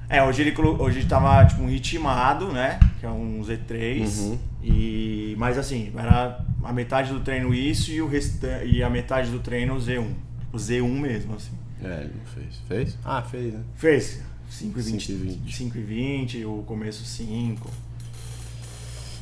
[0.10, 2.80] É, hoje ele, hoje ele tava tipo um ritmado, né?
[3.00, 4.20] Que é um Z3.
[4.20, 4.40] Uhum.
[4.64, 9.32] E, mas assim, era a metade do treino isso e, o resta e a metade
[9.32, 10.27] do treino Z1.
[10.52, 11.54] O Z1 mesmo, assim.
[11.84, 12.56] É, ele não fez.
[12.68, 12.98] Fez?
[13.04, 13.64] Ah, fez, né?
[13.76, 14.20] Fez.
[14.50, 15.54] 5 e 20.
[15.54, 17.70] 5 e 20, o começo 5.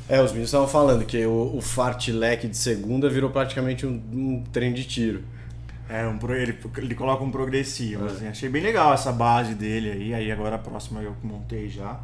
[0.08, 4.44] É, os meninos estavam falando que o, o fartlek de segunda virou praticamente um, um
[4.52, 5.24] treino de tiro.
[5.90, 8.12] É, um, ele, ele coloca um progressivo, é.
[8.12, 8.28] assim.
[8.28, 10.14] Achei bem legal essa base dele aí.
[10.14, 12.00] Aí agora a próxima eu montei já.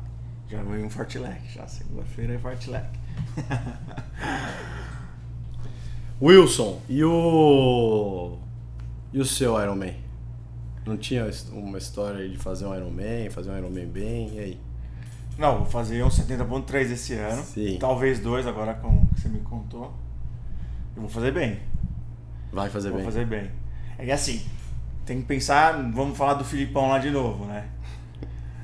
[0.49, 2.87] Já vem um fartlek, já segunda-feira é fartlek.
[6.21, 8.37] Wilson, e o.
[9.13, 9.93] E o seu Iron Man?
[10.85, 14.39] Não tinha uma história de fazer um Iron Man, fazer um Iron Man bem, e
[14.39, 14.59] aí?
[15.37, 17.43] Não, vou fazer um 70.3 esse ano.
[17.43, 17.77] Sim.
[17.79, 19.93] Talvez dois agora com o que você me contou.
[20.95, 21.59] Eu vou fazer bem.
[22.51, 23.05] Vai fazer vou bem.
[23.05, 23.49] fazer bem.
[23.97, 24.45] É que assim,
[25.05, 27.65] tem que pensar, vamos falar do Filipão lá de novo, né?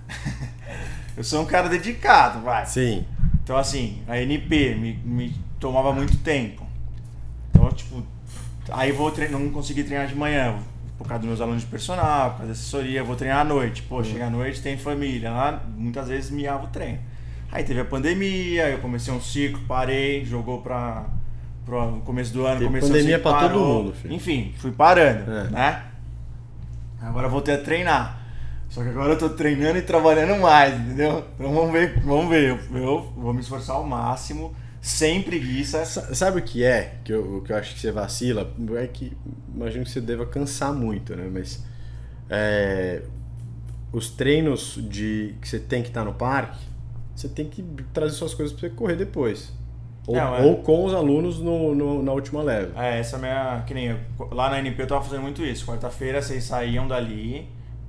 [1.18, 2.66] eu sou um cara dedicado, vai.
[2.66, 3.06] Sim.
[3.44, 6.66] Então assim, a NP me, me tomava muito tempo.
[8.71, 10.56] Aí vou treinar, não consegui treinar de manhã,
[10.97, 13.82] por causa dos meus alunos de personal, por causa da assessoria, vou treinar à noite.
[13.84, 16.99] Pô, chega à noite, tem família, lá muitas vezes miava o treino.
[17.51, 21.06] Aí teve a pandemia, eu comecei um ciclo, parei, jogou pra,
[21.65, 24.13] pro começo do ano, começou pandemia um ciclo, pra todo mundo, filho.
[24.13, 25.43] Enfim, fui parando, É.
[25.49, 25.84] né?
[27.01, 28.21] Agora voltei a treinar.
[28.69, 31.23] Só que agora eu tô treinando e trabalhando mais, entendeu?
[31.39, 32.49] Então vamos ver, vamos ver.
[32.49, 35.84] Eu, eu vou me esforçar ao máximo, sem preguiça.
[35.86, 36.96] Sa- Sabe o que é?
[37.04, 38.52] Que eu, que eu acho que você vacila?
[38.78, 39.16] É que
[39.54, 41.30] imagino que você deva cansar muito, né?
[41.32, 41.63] Mas
[42.30, 43.02] é,
[43.92, 46.60] os treinos de que você tem que estar no parque,
[47.16, 47.63] você tem que
[47.94, 49.52] trazer suas coisas para você correr depois.
[50.06, 50.42] Ou, Não, é.
[50.42, 52.82] ou com os alunos no, no- na última leva.
[52.82, 53.63] É, essa é a minha.
[53.66, 53.98] Que nem eu,
[54.32, 55.66] lá na NP eu tava fazendo muito isso.
[55.66, 57.46] Quarta-feira vocês saíam dali,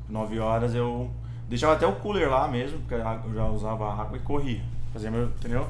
[0.08, 1.08] 9 horas eu
[1.48, 4.60] deixava até o cooler lá mesmo, porque eu já usava água e corria.
[4.92, 5.68] Fazia meu, entendeu?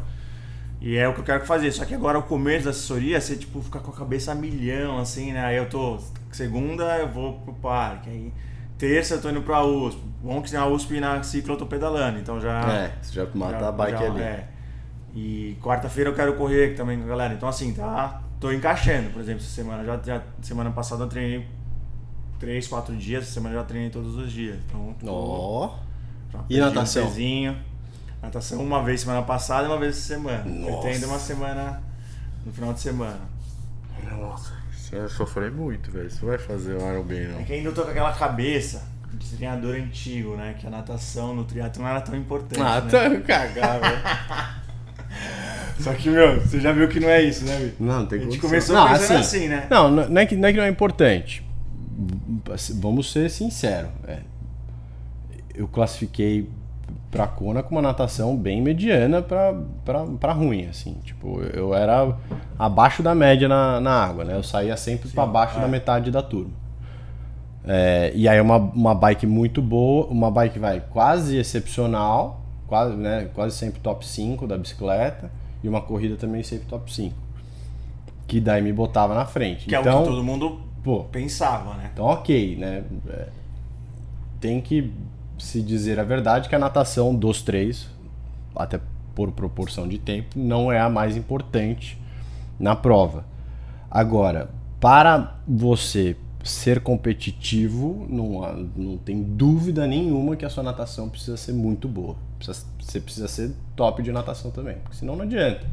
[0.80, 1.72] E é o que eu quero fazer.
[1.72, 4.98] Só que agora o começo da assessoria, você tipo fica com a cabeça a milhão,
[4.98, 5.44] assim, né?
[5.44, 5.98] Aí eu tô.
[6.30, 8.08] Segunda eu vou pro parque.
[8.08, 8.32] Aí
[8.76, 10.00] terça eu tô indo pra USP.
[10.22, 12.60] Bom que na USP e na ciclo eu tô pedalando, então já.
[12.72, 14.20] É, você já mata já- a bike já- ali.
[14.20, 14.48] é.
[15.14, 17.34] E quarta-feira eu quero correr também com a galera.
[17.34, 18.22] Então, assim, tá.
[18.38, 19.84] Tô encaixando, por exemplo, essa semana.
[19.84, 21.44] Já, já- semana passada eu treinei
[22.38, 24.56] 3, 4 dias, essa semana eu já treinei todos os dias.
[24.66, 25.74] Então, Ó.
[26.32, 27.06] já E um natação?
[27.06, 27.56] pezinho.
[28.22, 30.44] Natação uma vez semana passada e uma vez essa semana.
[30.44, 30.82] Nossa.
[30.82, 31.82] Pretendo uma semana
[32.44, 33.20] no final de semana.
[34.10, 36.10] Nossa, você vai sofrer muito, velho.
[36.10, 37.44] Você vai fazer o Iron Man, É não.
[37.44, 38.82] que ainda eu tô com aquela cabeça
[39.14, 40.54] de treinador antigo, né?
[40.58, 42.60] Que a natação no triatlo não era tão importante.
[42.60, 42.90] Ah, né?
[42.90, 44.58] tá cagar, velho.
[45.80, 47.74] Só que, meu, você já viu que não é isso, né, Vi?
[47.78, 48.48] Não, não tem A gente condição.
[48.50, 49.66] começou Não, pensando assim, assim, né?
[49.70, 51.44] Não, não não é, que, não é que não é importante.
[52.80, 53.90] Vamos ser sinceros.
[54.06, 54.20] é.
[55.54, 56.48] Eu classifiquei
[57.10, 60.94] pra Kona com uma natação bem mediana pra, pra, pra ruim, assim.
[61.04, 62.16] Tipo, eu era
[62.58, 64.36] abaixo da média na, na água, né?
[64.36, 65.60] Eu saía sempre pra baixo é.
[65.60, 66.52] da metade da turma.
[67.64, 73.28] É, e aí uma, uma bike muito boa, uma bike vai quase excepcional, quase, né,
[73.34, 75.30] quase sempre top 5 da bicicleta,
[75.62, 77.14] e uma corrida também sempre top 5.
[78.26, 79.66] Que daí me botava na frente.
[79.66, 81.90] Que é então, o que todo mundo pô, pensava, né?
[81.92, 82.84] então ok, né?
[83.08, 83.28] É,
[84.40, 84.92] tem que
[85.38, 87.88] se dizer a verdade que a natação dos três,
[88.54, 88.80] até
[89.14, 91.98] por proporção de tempo, não é a mais importante
[92.58, 93.24] na prova.
[93.90, 101.36] Agora, para você ser competitivo, não, não tem dúvida nenhuma que a sua natação precisa
[101.36, 102.16] ser muito boa.
[102.38, 105.66] Precisa- você precisa ser top de natação também, porque senão não adianta.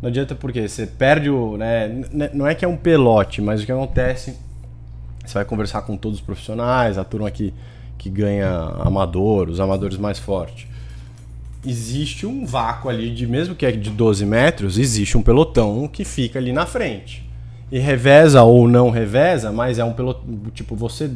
[0.00, 1.56] Não adianta porque você perde o.
[1.58, 1.88] Né,
[2.32, 4.38] não é que é um pelote, mas o que acontece.
[5.24, 7.52] Você vai conversar com todos os profissionais, a turma que,
[8.00, 10.66] que ganha amador, os amadores mais fortes.
[11.64, 16.02] Existe um vácuo ali de, mesmo que é de 12 metros, existe um pelotão que
[16.02, 17.28] fica ali na frente.
[17.70, 20.24] E reveza ou não reveza, mas é um pelotão.
[20.54, 21.10] Tipo, você,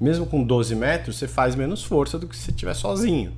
[0.00, 3.32] mesmo com 12 metros, você faz menos força do que se estiver sozinho.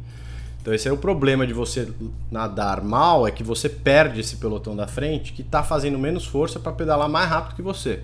[0.61, 1.89] Então esse é o problema de você
[2.31, 6.61] nadar mal, é que você perde esse pelotão da frente que está fazendo menos força
[6.61, 8.01] para pedalar mais rápido que você,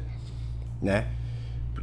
[0.80, 1.08] né?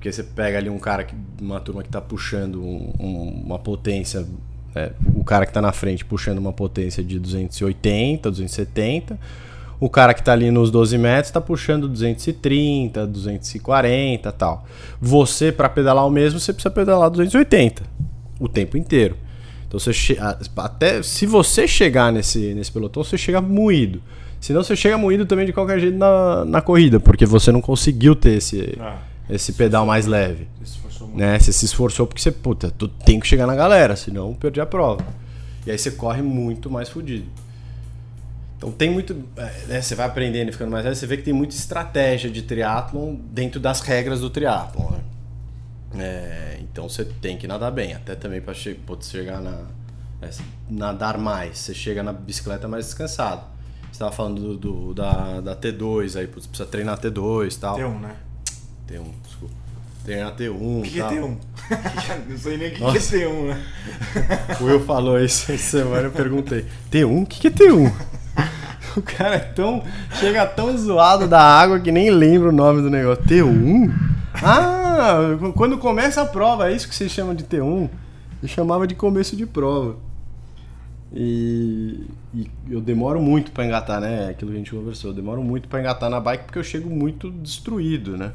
[0.04, 3.58] Porque você pega ali um cara que uma turma que está puxando um- um- uma
[3.58, 4.28] potência,
[4.76, 4.92] né?
[5.16, 9.18] o cara que está na frente puxando uma potência de 280, 270,
[9.80, 14.66] o cara que está ali nos 12 metros está puxando 230, 240, tal.
[15.02, 17.84] Você para pedalar o mesmo, você precisa pedalar 280
[18.42, 19.16] o tempo inteiro.
[19.66, 20.18] Então você
[20.58, 24.02] até se você chegar nesse, nesse pelotão, você chega moído.
[24.42, 28.14] Senão você chega moído também de qualquer jeito na, na corrida, porque você não conseguiu
[28.18, 28.98] ter esse, Ah,
[29.30, 30.48] esse pedal mais leve.
[31.16, 31.40] Né?
[31.40, 34.60] Você se esforçou porque você, puta, tu tem que chegar na galera, senão eu perdi
[34.62, 35.04] a prova.
[35.66, 37.28] E aí você corre muito mais fudido.
[38.58, 39.16] Então tem muito.
[39.36, 42.30] é, né, você vai aprendendo e ficando mais velho, você vê que tem muita estratégia
[42.30, 44.92] de triatlon dentro das regras do triatlon.
[44.92, 46.04] Né?
[46.06, 49.66] É, então você tem que nadar bem, até também para che chegar na.
[50.22, 50.30] é,
[50.70, 51.58] nadar mais.
[51.60, 53.44] Você chega na bicicleta mais descansado.
[53.84, 57.76] Você estava falando do, do- da, da T2, aí putz, precisa treinar T2 e tal.
[57.76, 58.16] Tem um, né?
[58.88, 59.54] Tem um, desculpa.
[60.04, 61.14] treinar T1 O que, que é tal.
[61.14, 61.38] T1?
[62.30, 63.18] Não sei nem o que, que é Nossa.
[63.18, 63.64] T1, né?
[64.62, 66.66] O Will falou isso essa semana, eu perguntei.
[66.92, 67.24] T1?
[67.24, 67.92] O que, que é T1?
[68.96, 69.84] O cara é tão.
[70.20, 73.24] Chega tão zoado da água que nem lembra o nome do negócio.
[73.24, 73.92] T1?
[74.36, 75.18] Ah,
[75.56, 77.90] quando começa a prova, é isso que vocês chamam de T1?
[78.44, 79.96] Eu chamava de começo de prova.
[81.12, 84.30] E, e eu demoro muito pra engatar, né?
[84.30, 85.12] Aquilo que a gente conversou.
[85.12, 88.32] Eu demoro muito pra engatar na bike porque eu chego muito destruído, né?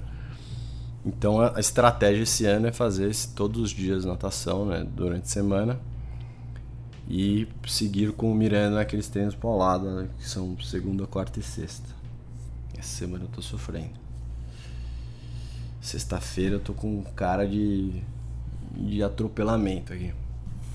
[1.08, 4.86] Então a estratégia esse ano é fazer todos os dias natação, né?
[4.94, 5.80] Durante a semana.
[7.08, 11.88] E seguir com o Miranda naqueles treinos paulados, né, que são segunda, quarta e sexta.
[12.76, 13.94] Essa semana eu tô sofrendo.
[15.80, 18.02] Sexta-feira eu tô com cara de,
[18.72, 20.12] de atropelamento aqui.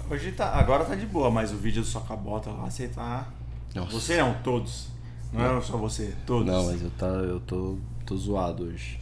[0.09, 0.55] Hoje tá.
[0.55, 3.27] Agora tá de boa, mas o vídeo do Socabota lá, você tá.
[3.75, 3.91] Nossa.
[3.91, 4.87] Você não, todos.
[5.31, 6.47] Não é só você, todos.
[6.47, 8.99] Não, mas eu, tá, eu tô, tô zoado hoje.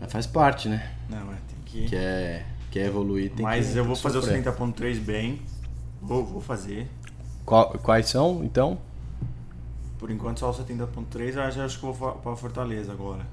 [0.00, 0.90] Mas faz parte, né?
[1.08, 1.88] Não, é, tem que.
[1.88, 4.40] Quer, quer evoluir, tem mas que eu vou fazer sofrer.
[4.40, 5.42] o 70.3 bem.
[6.00, 6.88] Vou, vou fazer.
[7.44, 8.78] Qual- quais são, então?
[9.98, 13.26] Por enquanto só o 70.3, eu acho- acho que eu vou pra Fortaleza agora.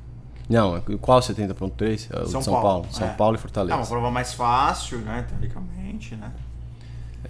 [0.50, 2.08] Não, qual 70.3?
[2.12, 2.88] É o de São São, Paulo, Paulo.
[2.92, 3.12] São é.
[3.14, 3.76] Paulo e É Fortaleza.
[3.78, 5.26] uma prova mais fácil, né?
[5.30, 6.32] Teoricamente, né?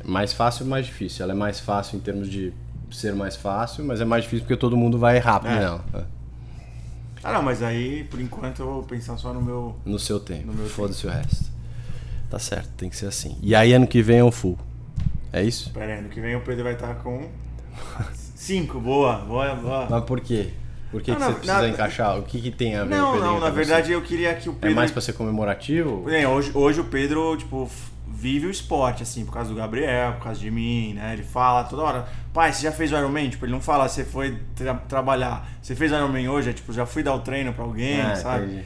[0.03, 1.23] Mais fácil e mais difícil.
[1.23, 2.53] Ela é mais fácil em termos de
[2.91, 5.59] ser mais fácil, mas é mais difícil porque todo mundo vai rápido É.
[5.59, 5.85] nela.
[7.25, 7.29] É.
[7.29, 9.75] Ah não, mas aí por enquanto eu vou pensar só no meu.
[9.85, 10.51] No seu tempo.
[10.69, 11.45] Foda-se o resto.
[12.29, 13.37] Tá certo, tem que ser assim.
[13.41, 14.57] E aí ano que vem é um full.
[15.31, 15.71] É isso?
[15.71, 17.29] Pera aí, ano que vem o Pedro vai estar com
[18.35, 19.87] 5, boa, boa, boa.
[19.89, 20.49] Mas por quê?
[20.91, 22.17] Por que, Não, que não, você precisa na- encaixar?
[22.19, 23.55] O que, que tem a ver o Não, Pedrinho não, com na você?
[23.55, 24.75] verdade eu queria que o É Pedro.
[24.75, 26.03] mais pra ser comemorativo?
[26.03, 27.69] Bem, hoje, hoje o Pedro, tipo,
[28.07, 31.13] vive o esporte, assim, por causa do Gabriel, por causa de mim, né?
[31.13, 33.29] Ele fala toda hora, pai, você já fez o Ironman?
[33.29, 36.49] Tipo, ele não fala, você foi tra- trabalhar, você fez o Ironman hoje?
[36.49, 38.45] É tipo, já fui dar o treino pra alguém, Ah, sabe?
[38.45, 38.63] entendi.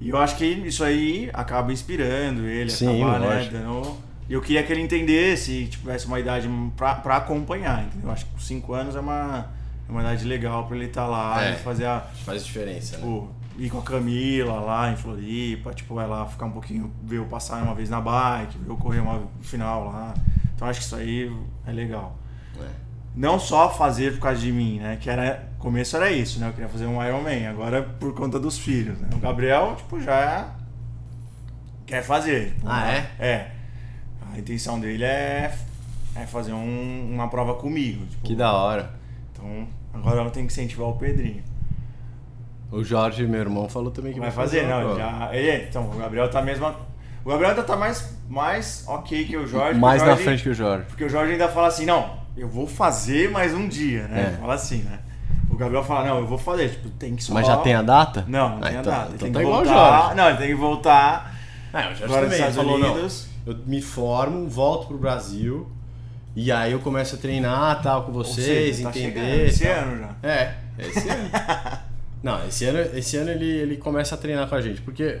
[0.00, 3.96] E eu acho que isso aí acaba inspirando ele, Sim, acaba, né, dando...
[4.28, 8.08] E eu queria que ele entendesse e tivesse uma idade pra, pra acompanhar, entendeu?
[8.08, 9.50] Eu acho que 5 anos é uma,
[9.88, 11.52] é uma idade legal pra ele estar lá É.
[11.52, 12.00] e fazer a...
[12.24, 13.02] Faz diferença, né?
[13.02, 17.26] Tipo, ir com a Camila lá em Floripa, tipo, ela ficar um pouquinho, ver eu
[17.26, 20.14] passar uma vez na bike, ver eu correr uma final lá.
[20.56, 21.30] Então acho que isso aí
[21.66, 22.18] é legal.
[22.58, 22.83] É.
[23.14, 24.98] Não só fazer por causa de mim, né?
[25.00, 25.48] Que era.
[25.58, 26.48] Começo era isso, né?
[26.48, 29.08] Eu queria fazer um Ironman, agora é por conta dos filhos, né?
[29.14, 30.48] O Gabriel, tipo, já
[31.86, 32.54] quer fazer.
[32.54, 33.10] tipo, Ah, né?
[33.18, 33.50] É.
[34.32, 35.54] A intenção dele é,
[36.16, 38.04] é fazer um- uma prova comigo.
[38.06, 38.90] tipo, Que da hora.
[39.32, 41.42] Então, agora eu tenho que incentivar o Pedrinho.
[42.72, 45.30] O Jorge, meu irmão, falou também que Vai fazer, uma não, já.
[45.32, 46.66] Ele, então, o Gabriel tá mesmo.
[47.24, 49.78] O Gabriel ainda tá mais, mais ok que o Jorge.
[49.78, 50.84] Mais o na Jorge- frente que o Jorge.
[50.88, 54.32] Porque o Jorge ainda fala assim, não, eu vou fazer mais um dia, né?
[54.34, 54.40] É.
[54.40, 55.00] Fala assim, né?
[55.50, 57.32] O Gabriel fala, não, eu vou fazer, tipo, tem que só.
[57.32, 58.24] Mas já tem a data?
[58.26, 59.06] Não, não Ah, tem a então- data.
[59.06, 60.00] Ele Então tem tá que igual o voltar.
[60.00, 60.14] Jorge.
[60.16, 61.34] Não, ele tem que voltar
[61.72, 62.92] Ah, o Jorge agora também Estados falou, não.
[62.94, 63.26] Unidos.
[63.46, 65.70] Eu me formo, volto pro Brasil
[66.34, 69.12] e aí eu começo a treinar tal com Ou vocês, seja, tá entender.
[69.20, 69.76] chegando esse tal.
[69.84, 70.28] ano já.
[70.28, 71.30] É, é esse ano.
[72.22, 75.20] Não, esse ano, esse ano ele, ele começa a treinar com a gente, porque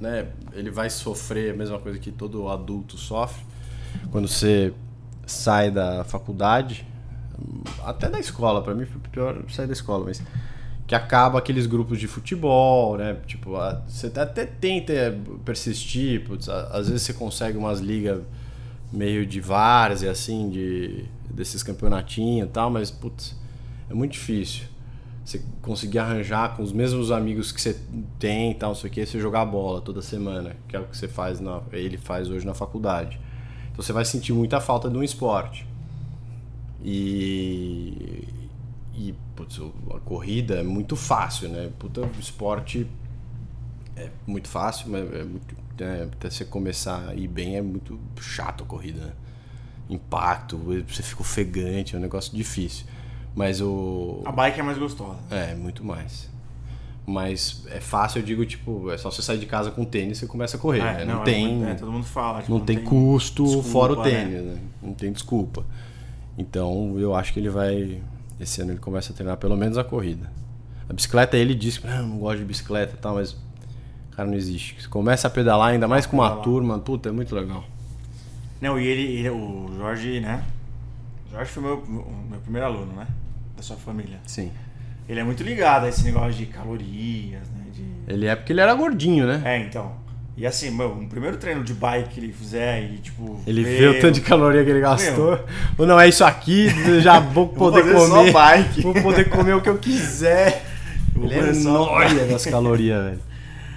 [0.00, 3.42] né, ele vai sofrer a mesma coisa que todo adulto sofre
[4.12, 4.72] quando você
[5.26, 6.86] sai da faculdade,
[7.84, 10.22] até da escola, pra mim foi pior sair da escola, mas
[10.86, 13.16] que acaba aqueles grupos de futebol, né?
[13.26, 13.54] Tipo,
[13.86, 18.22] você até tenta persistir, putz, às vezes você consegue umas ligas
[18.92, 23.34] meio de várzea, assim, de, desses campeonatinhos e tal, mas, putz,
[23.90, 24.64] é muito difícil.
[25.24, 27.76] Você conseguir arranjar com os mesmos amigos que você
[28.16, 30.84] tem e tal, não sei o que, você jogar bola toda semana, que é o
[30.84, 33.18] que você faz, na, ele faz hoje na faculdade.
[33.76, 35.66] Então você vai sentir muita falta de um esporte.
[36.82, 38.26] E,
[38.94, 39.60] e putz,
[39.94, 41.70] a corrida é muito fácil, né?
[41.78, 42.86] Puta, o esporte
[43.94, 48.00] é muito fácil, mas é muito, né, até você começar a ir bem é muito
[48.18, 49.12] chato a corrida, né?
[49.90, 52.86] Impacto, você fica ofegante, é um negócio difícil.
[53.34, 54.22] Mas o.
[54.24, 55.18] A bike é mais gostosa.
[55.30, 56.30] É, muito mais.
[57.08, 60.20] Mas é fácil, eu digo, tipo, é só você sair de casa com tênis e
[60.22, 61.04] você começa a correr, É, né?
[61.04, 61.46] Não, é tem.
[61.56, 62.40] muito- é, todo mundo fala.
[62.40, 64.02] tipo, não, tem, custo desculpa, fora o né?
[64.02, 64.58] tênis, né?
[64.82, 65.64] Não tem desculpa.
[66.36, 68.02] Então eu acho que ele vai.
[68.40, 70.30] Esse ano ele começa a treinar pelo menos a corrida.
[70.88, 73.36] A bicicleta ele disse que não, não gosto de bicicleta e tal, mas.
[74.10, 74.80] Cara, não existe.
[74.80, 76.44] Você começa a pedalar, ainda mais com uma Pedalar.
[76.44, 77.64] turma, puta, é muito legal.
[78.60, 80.42] Não, e ele, ele- o Jorge, né?
[81.28, 83.06] O Jorge foi meu, meu primeiro aluno, né?
[83.56, 84.18] Da sua família.
[84.26, 84.50] Sim.
[85.08, 87.64] Ele é muito ligado a esse negócio de calorias, né?
[87.72, 88.12] De...
[88.12, 89.42] Ele é porque ele era gordinho, né?
[89.44, 90.04] É, então.
[90.36, 93.40] E assim, meu, um primeiro treino de bike que ele fizer e, tipo.
[93.46, 95.40] Ele ver vê o tanto de caloria que ele gastou.
[95.78, 96.68] Ou não, é isso aqui,
[97.00, 98.32] já vou poder só comer.
[98.32, 98.82] bike.
[98.82, 100.62] Vou poder comer o que eu quiser.
[101.14, 103.20] Vou Ele é nóia das calorias, velho.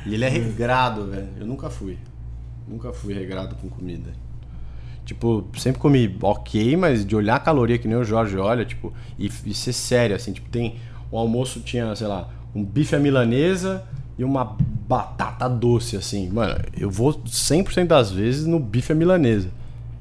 [0.06, 1.30] E ele é regrado, velho.
[1.40, 1.98] Eu nunca fui.
[2.68, 4.12] Nunca fui regrado com comida.
[5.06, 8.94] Tipo, sempre comi ok, mas de olhar a caloria que nem o Jorge olha, tipo,
[9.18, 10.76] e, e ser sério, assim, tipo, tem.
[11.12, 13.84] O almoço tinha, sei lá, um bife à milanesa
[14.18, 14.58] e uma
[14.88, 16.30] batata doce, assim.
[16.30, 19.50] Mano, eu vou 100% das vezes no bife à milanesa.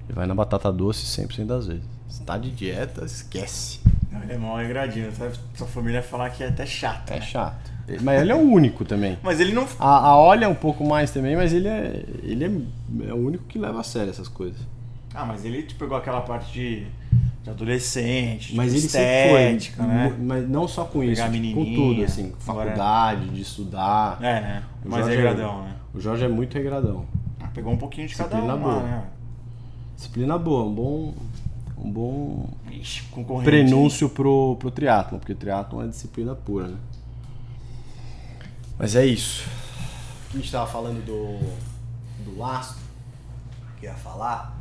[0.09, 1.85] E vai na batata doce 100% das vezes.
[2.09, 3.81] Se tá de dieta, esquece.
[4.11, 5.11] Não, ele é mal regradinho.
[5.55, 7.11] Sua, família falar que é até chato.
[7.11, 7.21] É né?
[7.21, 7.71] chato.
[8.03, 9.19] Mas ele é o único também.
[9.23, 9.67] Mas ele não.
[9.79, 12.05] A, a olha um pouco mais também, mas ele é.
[12.23, 14.61] Ele é, é o único que leva a sério essas coisas.
[15.15, 16.87] Ah, mas ele te pegou aquela parte de,
[17.43, 19.95] de adolescente, Mas de ele estética, sempre foi.
[20.09, 20.17] né?
[20.21, 22.33] Mas não só com Pegar isso, tipo, com tudo, assim.
[22.47, 24.19] agora- Faculdade, de estudar.
[24.23, 24.63] É, né?
[24.85, 25.77] O Mais Jorge regradão, né?
[25.95, 27.07] O Jorge é muito regradão.
[27.41, 28.75] Ah, Pegou um pouquinho de cada Disciplina um boa.
[28.77, 29.05] lá, né?
[29.97, 31.15] Disciplina boa, um bom.
[31.81, 33.05] Um bom Ixi,
[33.45, 36.77] prenúncio pro, pro triatlon, porque triatlon é disciplina pura, né?
[38.77, 39.49] Mas é isso.
[40.33, 41.39] A gente tava falando do,
[42.25, 42.79] do lastro,
[43.79, 44.57] que ia falar,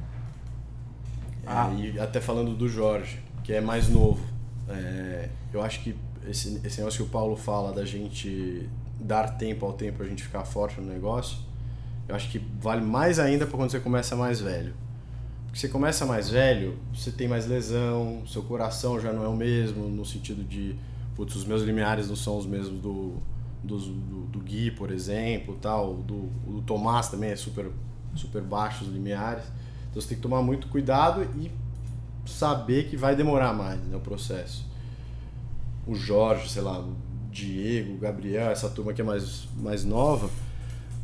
[1.47, 1.71] Ah.
[1.71, 4.23] é, e até falando do Jorge, que é mais novo.
[4.69, 5.95] É, eu acho que
[6.27, 8.67] esse, esse negócio que o Paulo fala da gente
[8.99, 11.37] dar tempo ao tempo, a gente ficar forte no negócio,
[12.07, 14.73] eu acho que vale mais ainda para quando você começa mais velho.
[15.45, 19.35] Porque você começa mais velho, você tem mais lesão, seu coração já não é o
[19.35, 20.75] mesmo, no sentido de,
[21.15, 23.15] putz, os meus limiares não são os mesmos do,
[23.63, 27.67] dos- do, do Gui, por exemplo, tal, do, do Tomás também é super,
[28.15, 29.43] super baixo os limiares.
[29.97, 31.51] Então você tem que tomar muito cuidado e
[32.27, 34.63] saber que vai demorar mais né, o processo.
[35.87, 36.93] O Jorge, sei lá, o
[37.31, 40.29] Diego, o Gabriel, essa turma que é mais, mais nova,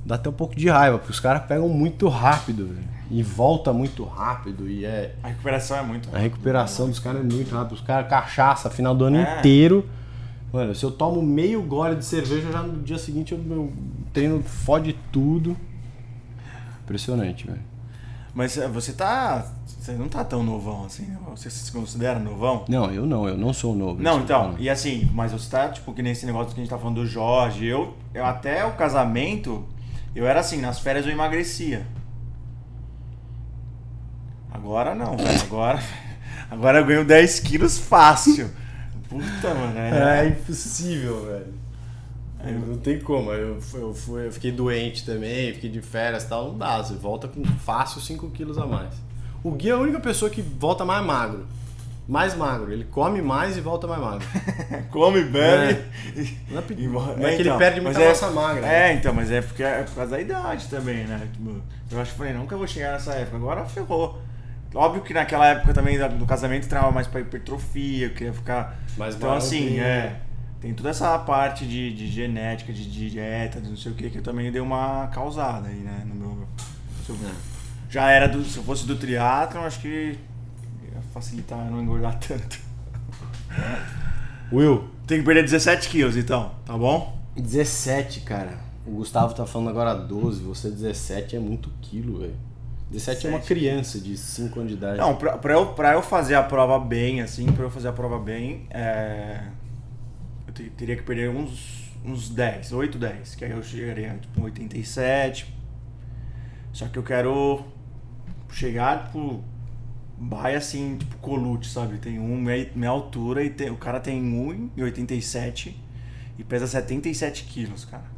[0.06, 2.78] dá até um pouco de raiva, porque os caras pegam muito rápido,
[3.10, 5.16] e volta muito rápido, e é.
[5.24, 6.16] A recuperação é muito.
[6.16, 7.74] A recuperação dos caras é muito rápida.
[7.74, 9.40] Os caras cachaça, final do ano É.
[9.40, 9.90] inteiro.
[10.52, 13.74] Mano, se eu tomo meio gole de cerveja, já no dia seguinte o meu
[14.14, 15.58] treino fode tudo.
[16.84, 17.73] Impressionante, velho.
[18.34, 19.46] Mas eh, você tá.
[19.80, 21.04] Você não tá tão novão assim.
[21.06, 21.18] né?
[21.32, 22.64] Você se considera novão?
[22.70, 24.02] Não, eu não, eu não sou novo.
[24.02, 24.56] Não, então, falo.
[24.60, 27.06] e assim, mas você tá, tipo, que nesse negócio que a gente tá falando do
[27.06, 29.66] Jorge, eu, eu até o casamento,
[30.16, 31.86] eu era assim, nas férias eu emagrecia.
[34.52, 35.42] Agora não, velho.
[35.42, 35.80] Agora,
[36.50, 38.50] agora eu ganho 10 quilos fácil.
[39.10, 39.78] Puta, mano.
[39.78, 41.54] É É, impossível, velho.
[42.52, 43.32] Não tem como.
[43.32, 46.50] Eu, eu, fui- eu fiquei doente também, fiquei de férias e tal.
[46.52, 46.78] Não dá.
[46.84, 48.94] Você volta com fácil 5 quilos a mais.
[49.44, 51.46] O Gui é a única pessoa que volta mais magro.
[52.08, 52.72] Mais magro.
[52.72, 54.28] Ele come mais e volta mais magro.
[54.92, 55.82] come, bebe.
[56.50, 58.62] Não é, E não é que ele então, perde muita é- massa magra.
[58.62, 58.90] né?
[58.90, 61.28] É, então, mas é porque é por causa da idade também, né?
[61.32, 63.38] Tipo, Eu acho que falei, nunca vou chegar nessa época.
[63.38, 64.22] Agora ferrou.
[64.76, 68.78] Óbvio que naquela época também do casamento treinava mais pra hipertrofia, eu queria ficar.
[68.98, 70.20] Mais então, assim, é.
[70.64, 74.20] Tem toda essa parte de, de genética, de dieta, de não sei o que, que
[74.20, 76.04] eu também dei uma causada aí, né?
[76.06, 76.48] No meu.
[77.06, 77.18] se eu-
[77.90, 78.42] já era do.
[78.46, 80.18] Se eu fosse do triatlon, acho que
[80.82, 82.60] ia facilitar eu não engordar tanto.
[84.54, 87.22] Will, Tem que perder 17 quilos, então, tá bom?
[87.36, 88.58] 17, cara.
[88.88, 92.36] O Gustavo tá falando agora 12, você 17 é muito quilo, velho.
[92.90, 93.48] 17 é uma 17.
[93.48, 94.98] criança de 5 anos de idade.
[94.98, 97.92] Não, pra, pra, eu, pra eu fazer a prova bem, assim, pra eu fazer a
[97.94, 99.42] prova bem, é,
[100.62, 104.42] eu te- teria que perder uns, uns 10, 8, 10, que aí eu chegaria tipo,
[104.42, 105.54] um 87.
[106.72, 107.64] Só que eu quero
[108.52, 109.44] chegar, tipo,
[110.18, 111.98] vai assim, tipo, colute, sabe?
[112.00, 112.38] Tem um,
[112.76, 115.76] minha altura, e tem, o cara tem 1,87
[116.40, 118.13] e pesa 77 quilos, cara.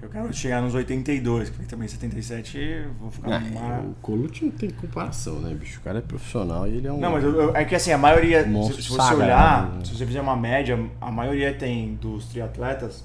[0.00, 3.84] Eu quero chegar nos 82, porque também 77 eu vou ficar Ah, mais...
[3.84, 5.80] o Colucci não tem comparação, né, bicho?
[5.80, 7.00] O cara é profissional e ele é um.
[7.00, 9.72] Não, mas eu- eu- é que assim, a maioria, se, Monstro se você sagrado, olhar,
[9.74, 9.84] né?
[9.84, 13.04] se você fizer uma média, a maioria tem dos triatletas,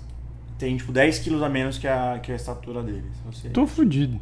[0.60, 3.12] tem tipo 10 quilos a menos que a, que a estatura deles.
[3.26, 4.20] Ou seja, Tô fudido.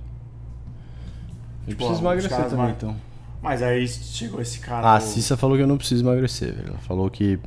[1.68, 2.96] Eu Tipo, preciso emagrecer também, ma- então.
[3.42, 4.88] Mas aí chegou esse cara.
[4.88, 6.70] Ah, A Cissa falou que eu não preciso emagrecer, velho.
[6.70, 7.38] Ela falou que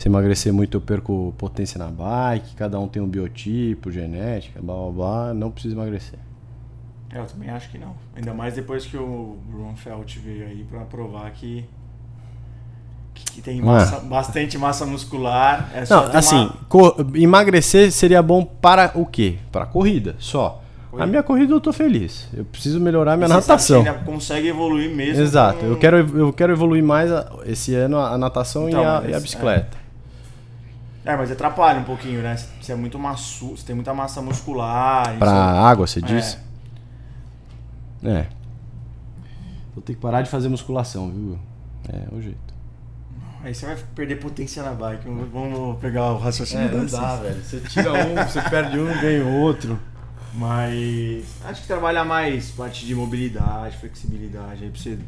[0.00, 4.74] se emagrecer muito eu perco potência na bike, cada um tem um biotipo, genética, blá
[4.74, 6.18] blá blá, não preciso emagrecer.
[7.12, 7.94] É, Eu também acho que não.
[8.16, 11.66] Ainda mais depois que o Bruno Felt veio aí pra provar que,
[13.14, 13.64] que, tem Ah.
[13.64, 15.68] massa- bastante massa muscular.
[15.74, 16.50] É Não, assim,
[17.16, 19.36] emagrecer seria bom para o quê?
[19.52, 20.62] Para corrida, só.
[20.90, 21.04] Corrida.
[21.04, 22.26] A minha corrida eu tô feliz.
[22.34, 23.84] Eu preciso melhorar minha você natação.
[24.04, 25.22] consegue evoluir mesmo.
[25.22, 25.58] Exato.
[25.60, 28.86] com- Eu quero, eu quero evoluir mais a- esse ano a, a natação Então, e,
[28.86, 29.76] a, mas- e a bicicleta.
[29.76, 29.79] É,
[31.04, 32.36] mas atrapalha um pouquinho, né?
[32.60, 35.16] Você é muito maçu, você tem muita massa muscular.
[35.18, 36.02] Pra isso- água, você É.
[36.02, 36.38] disse?
[38.04, 38.26] É.
[39.74, 41.38] Vou ter que parar de fazer musculação, viu?
[41.88, 42.38] É, o jeito.
[43.42, 45.04] Aí você vai perder potência na bike.
[45.32, 47.42] Vamos- pegar o raciocínio É, não dá, velho.
[47.42, 49.78] Você tira um, você perde um, ganha outro.
[50.34, 54.98] Mas acho que trabalhar mais parte de mobilidade, flexibilidade, aí pra você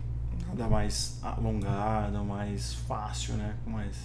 [0.48, 3.52] nadar mais alongado, mais fácil, né?
[3.64, 3.96] Com mais.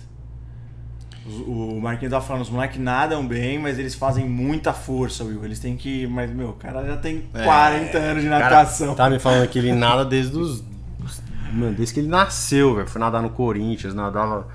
[1.45, 5.43] O Marquinhos tava falando, os moleques nadam bem, mas eles fazem muita força, Will.
[5.43, 6.07] Eles têm que.
[6.07, 8.95] Mas, meu, o cara já tem 40 anos de É, Cara, natação.
[8.95, 10.63] Tá me falando que ele nada desde os.
[11.51, 12.87] Mano, desde que ele nasceu, velho.
[12.87, 14.47] Foi nadar no Corinthians, nadava.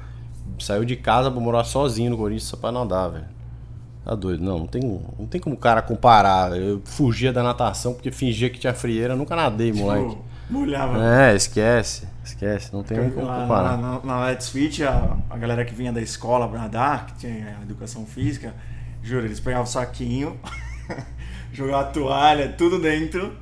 [0.58, 3.24] Saiu de casa pra morar sozinho no Corinthians só pra nadar, velho.
[4.04, 4.42] Tá doido?
[4.42, 6.56] Não, não tem, não tem como o cara comparar.
[6.56, 9.14] Eu fugia da natação porque fingia que tinha frieira.
[9.14, 10.08] Nunca nadei, moleque.
[10.10, 11.02] Tipo, molhava.
[11.04, 12.06] É, esquece.
[12.24, 12.72] Esquece.
[12.72, 13.76] Não tem como na, comparar.
[13.76, 17.56] na, na Let's Fit, a, a galera que vinha da escola pra nadar, que tinha
[17.62, 18.54] educação física,
[19.02, 20.38] juro, eles pegavam o saquinho,
[21.52, 23.36] jogavam a toalha, tudo dentro,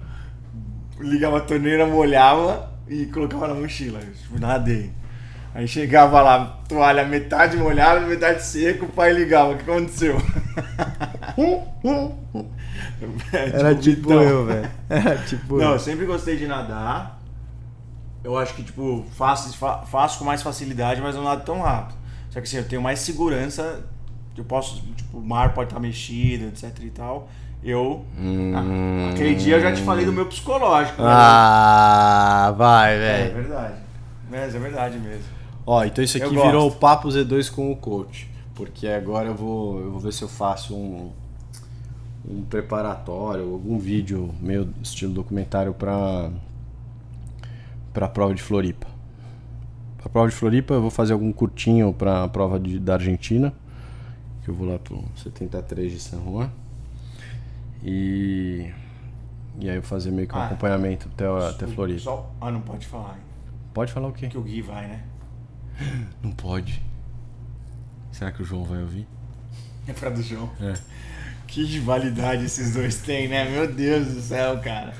[0.98, 4.00] ligava a torneira, molhava e colocava na mochila.
[4.00, 4.92] Tipo, nadei.
[5.52, 10.16] Aí chegava lá, toalha metade molhada, metade seco, o pai ligava, o que aconteceu?
[13.32, 14.22] Era tipo então.
[14.22, 14.70] eu, velho.
[14.88, 15.72] Era tipo Não, eu.
[15.72, 17.18] eu sempre gostei de nadar.
[18.22, 21.96] Eu acho que, tipo, faço, fa- faço com mais facilidade, mas não nado tão rápido.
[22.30, 23.84] Só que assim, eu tenho mais segurança.
[24.36, 27.28] Eu posso, tipo, o mar pode estar mexido, etc e tal.
[27.62, 28.04] Eu.
[28.54, 31.00] Ah, aquele dia eu já te falei do meu psicológico.
[31.02, 31.08] né?
[31.10, 33.34] Ah, vai, é velho.
[33.34, 33.74] verdade.
[34.30, 35.24] Mas é verdade mesmo.
[35.66, 36.46] Ó, então isso Eu aqui gosto.
[36.46, 38.30] virou o Papo Z2 com o coach.
[38.54, 41.10] Porque agora eu vou, eu vou ver se eu faço um,
[42.28, 46.30] um preparatório, algum vídeo meio estilo documentário pra,
[47.92, 48.86] pra prova de Floripa.
[49.98, 53.52] Pra prova de Floripa eu vou fazer algum curtinho pra prova de, da Argentina.
[54.42, 56.50] Que eu vou lá pro 73 de San Juan.
[57.82, 58.70] E.
[59.58, 60.46] E aí eu vou fazer meio que um Ah.
[60.46, 62.00] acompanhamento até, até Floripa.
[62.00, 63.14] Só- Ah, não pode falar.
[63.16, 63.22] hein?
[63.74, 64.28] Pode falar o quê?
[64.28, 65.02] Que o Gui vai, né?
[66.22, 66.82] Não pode.
[68.12, 69.06] Será que o João vai ouvir?
[69.86, 70.48] É pra do João.
[70.60, 70.74] É.
[71.50, 73.48] Que rivalidade esses dois têm, né?
[73.50, 74.92] Meu Deus do céu, cara.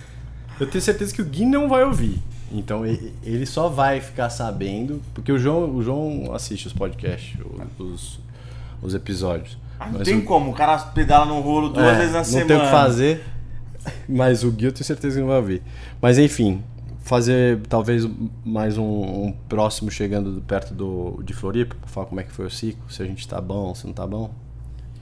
[0.59, 2.19] Eu tenho certeza que o Gui não vai ouvir.
[2.53, 5.01] Então ele só vai ficar sabendo.
[5.15, 7.39] Porque o João, o João assiste os podcasts,
[7.79, 8.19] os,
[8.83, 9.57] os episódios.
[9.79, 12.19] Ah, não Mas tem o- como, o cara pedala no rolo duas é, vezes na
[12.19, 12.47] não semana.
[12.49, 13.25] tem o que fazer.
[14.09, 15.63] Mas o Gui eu tenho certeza que não vai ouvir.
[16.03, 16.63] Mas enfim,
[17.03, 18.07] fazer talvez
[18.45, 18.83] mais um,
[19.29, 22.83] um próximo chegando perto do, de Floripa, pra falar como é que foi o ciclo,
[22.91, 24.31] se a gente tá bom, se não tá bom.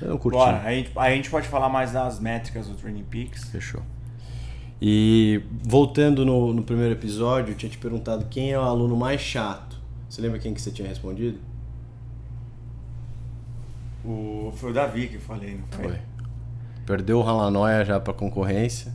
[0.01, 0.37] Eu curti.
[0.37, 3.45] Bora, aí a, gente, aí a gente pode falar mais das métricas do Training Peaks.
[3.45, 3.83] Fechou.
[4.81, 9.21] E voltando no, no primeiro episódio, eu tinha te perguntado quem é o aluno mais
[9.21, 9.77] chato.
[10.09, 11.39] Você lembra quem que você tinha respondido?
[14.05, 15.89] O, foi o Davi que eu falei, não foi?
[15.89, 15.99] Foi.
[16.87, 18.95] Perdeu o Ralanoia já pra concorrência.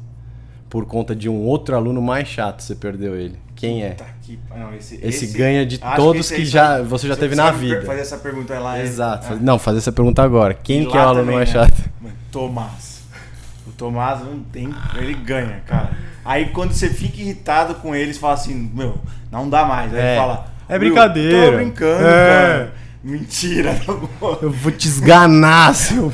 [0.70, 3.38] Por conta de um outro aluno mais chato, você perdeu ele.
[3.56, 3.92] Quem é?
[3.92, 7.14] Tá aqui, não, esse, Esse ganha de todos esse que aí já- sabe- você já
[7.16, 7.82] você teve na vida.
[7.84, 8.80] Fazer essa pergunta lá.
[8.82, 9.34] Exato.
[9.34, 9.36] é.
[9.40, 10.54] Não, fazer essa pergunta agora.
[10.54, 11.54] Quem que é o aluno mais né?
[11.62, 11.90] chato?
[12.32, 13.04] Tomás.
[13.68, 14.74] O Tomás não tem.
[14.96, 15.92] Ele ganha, cara.
[16.26, 18.98] Aí quando você fica irritado com ele, você fala assim, meu,
[19.32, 19.94] não dá mais.
[19.94, 20.10] Aí É.
[20.12, 20.46] ele fala.
[20.68, 22.28] É "Will, brincadeira." Tô brincando, É.
[22.58, 22.74] cara.
[23.04, 23.94] Mentira, tá.
[24.42, 26.12] Eu vou te esganar, seu.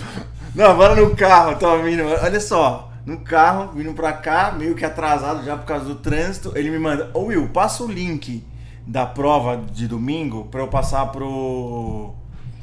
[0.56, 2.04] Não, agora no carro, tava vindo.
[2.04, 6.52] Olha só, no carro, vindo pra cá, meio que atrasado já por causa do trânsito,
[6.56, 8.44] ele me manda, ô Will, passa o link
[8.86, 12.14] da prova de domingo pra eu passar pro.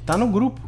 [0.05, 0.61] Tá no grupo.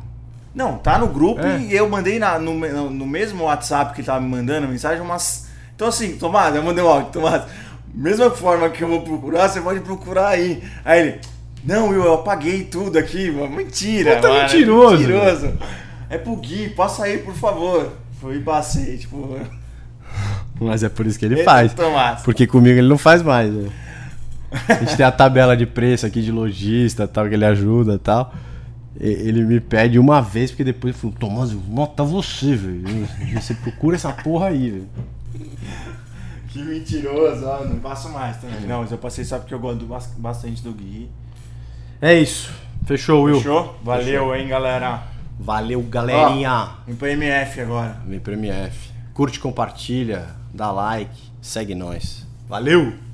[0.55, 1.59] Não, tá no grupo É.
[1.61, 2.55] e eu mandei na- no,
[2.91, 5.47] no mesmo WhatsApp que ele tava me mandando mensagem umas.
[5.77, 7.45] Então assim, Tomás, eu mandei um áudio, Tomás,
[7.95, 10.63] mesma forma que eu vou procurar, você pode procurar aí.
[10.85, 11.21] Aí ele,
[11.65, 13.51] não, Will, eu apaguei tudo aqui, mano.
[13.55, 14.97] Mentira, Puta mano, é mentiroso.
[14.97, 15.59] mentiroso.
[16.11, 17.93] É pro Gui, passa aí, por favor.
[18.21, 19.37] Fui e passei, tipo.
[20.61, 21.73] Mas é por isso que ele faz.
[21.75, 22.23] Tomás.
[22.23, 23.53] Porque comigo ele não faz mais.
[23.53, 23.71] né?
[24.69, 27.99] A gente tem a tabela de preço aqui de lojista tal, que ele ajuda e
[27.99, 28.33] tal.
[28.99, 33.07] Ele me pede uma vez, porque depois ele falou, Tomás, nota você, velho.
[33.41, 34.89] Você procura essa porra aí, velho.
[36.49, 38.61] Que mentiroso, ó, não passo mais também.
[38.67, 41.09] Não, mas eu passei só porque eu gosto bas- bastante do Gui.
[42.01, 42.51] É isso.
[42.87, 43.37] Fechou, Will.
[43.37, 43.79] Fechou?
[43.85, 45.03] Valeu, hein, galera.
[45.39, 46.71] Valeu, galerinha.
[46.87, 47.97] Vem pro MF agora.
[48.07, 48.91] Vem pro MF.
[49.13, 52.27] Curte, compartilha, dá like, segue nós.
[52.49, 53.08] Valeu!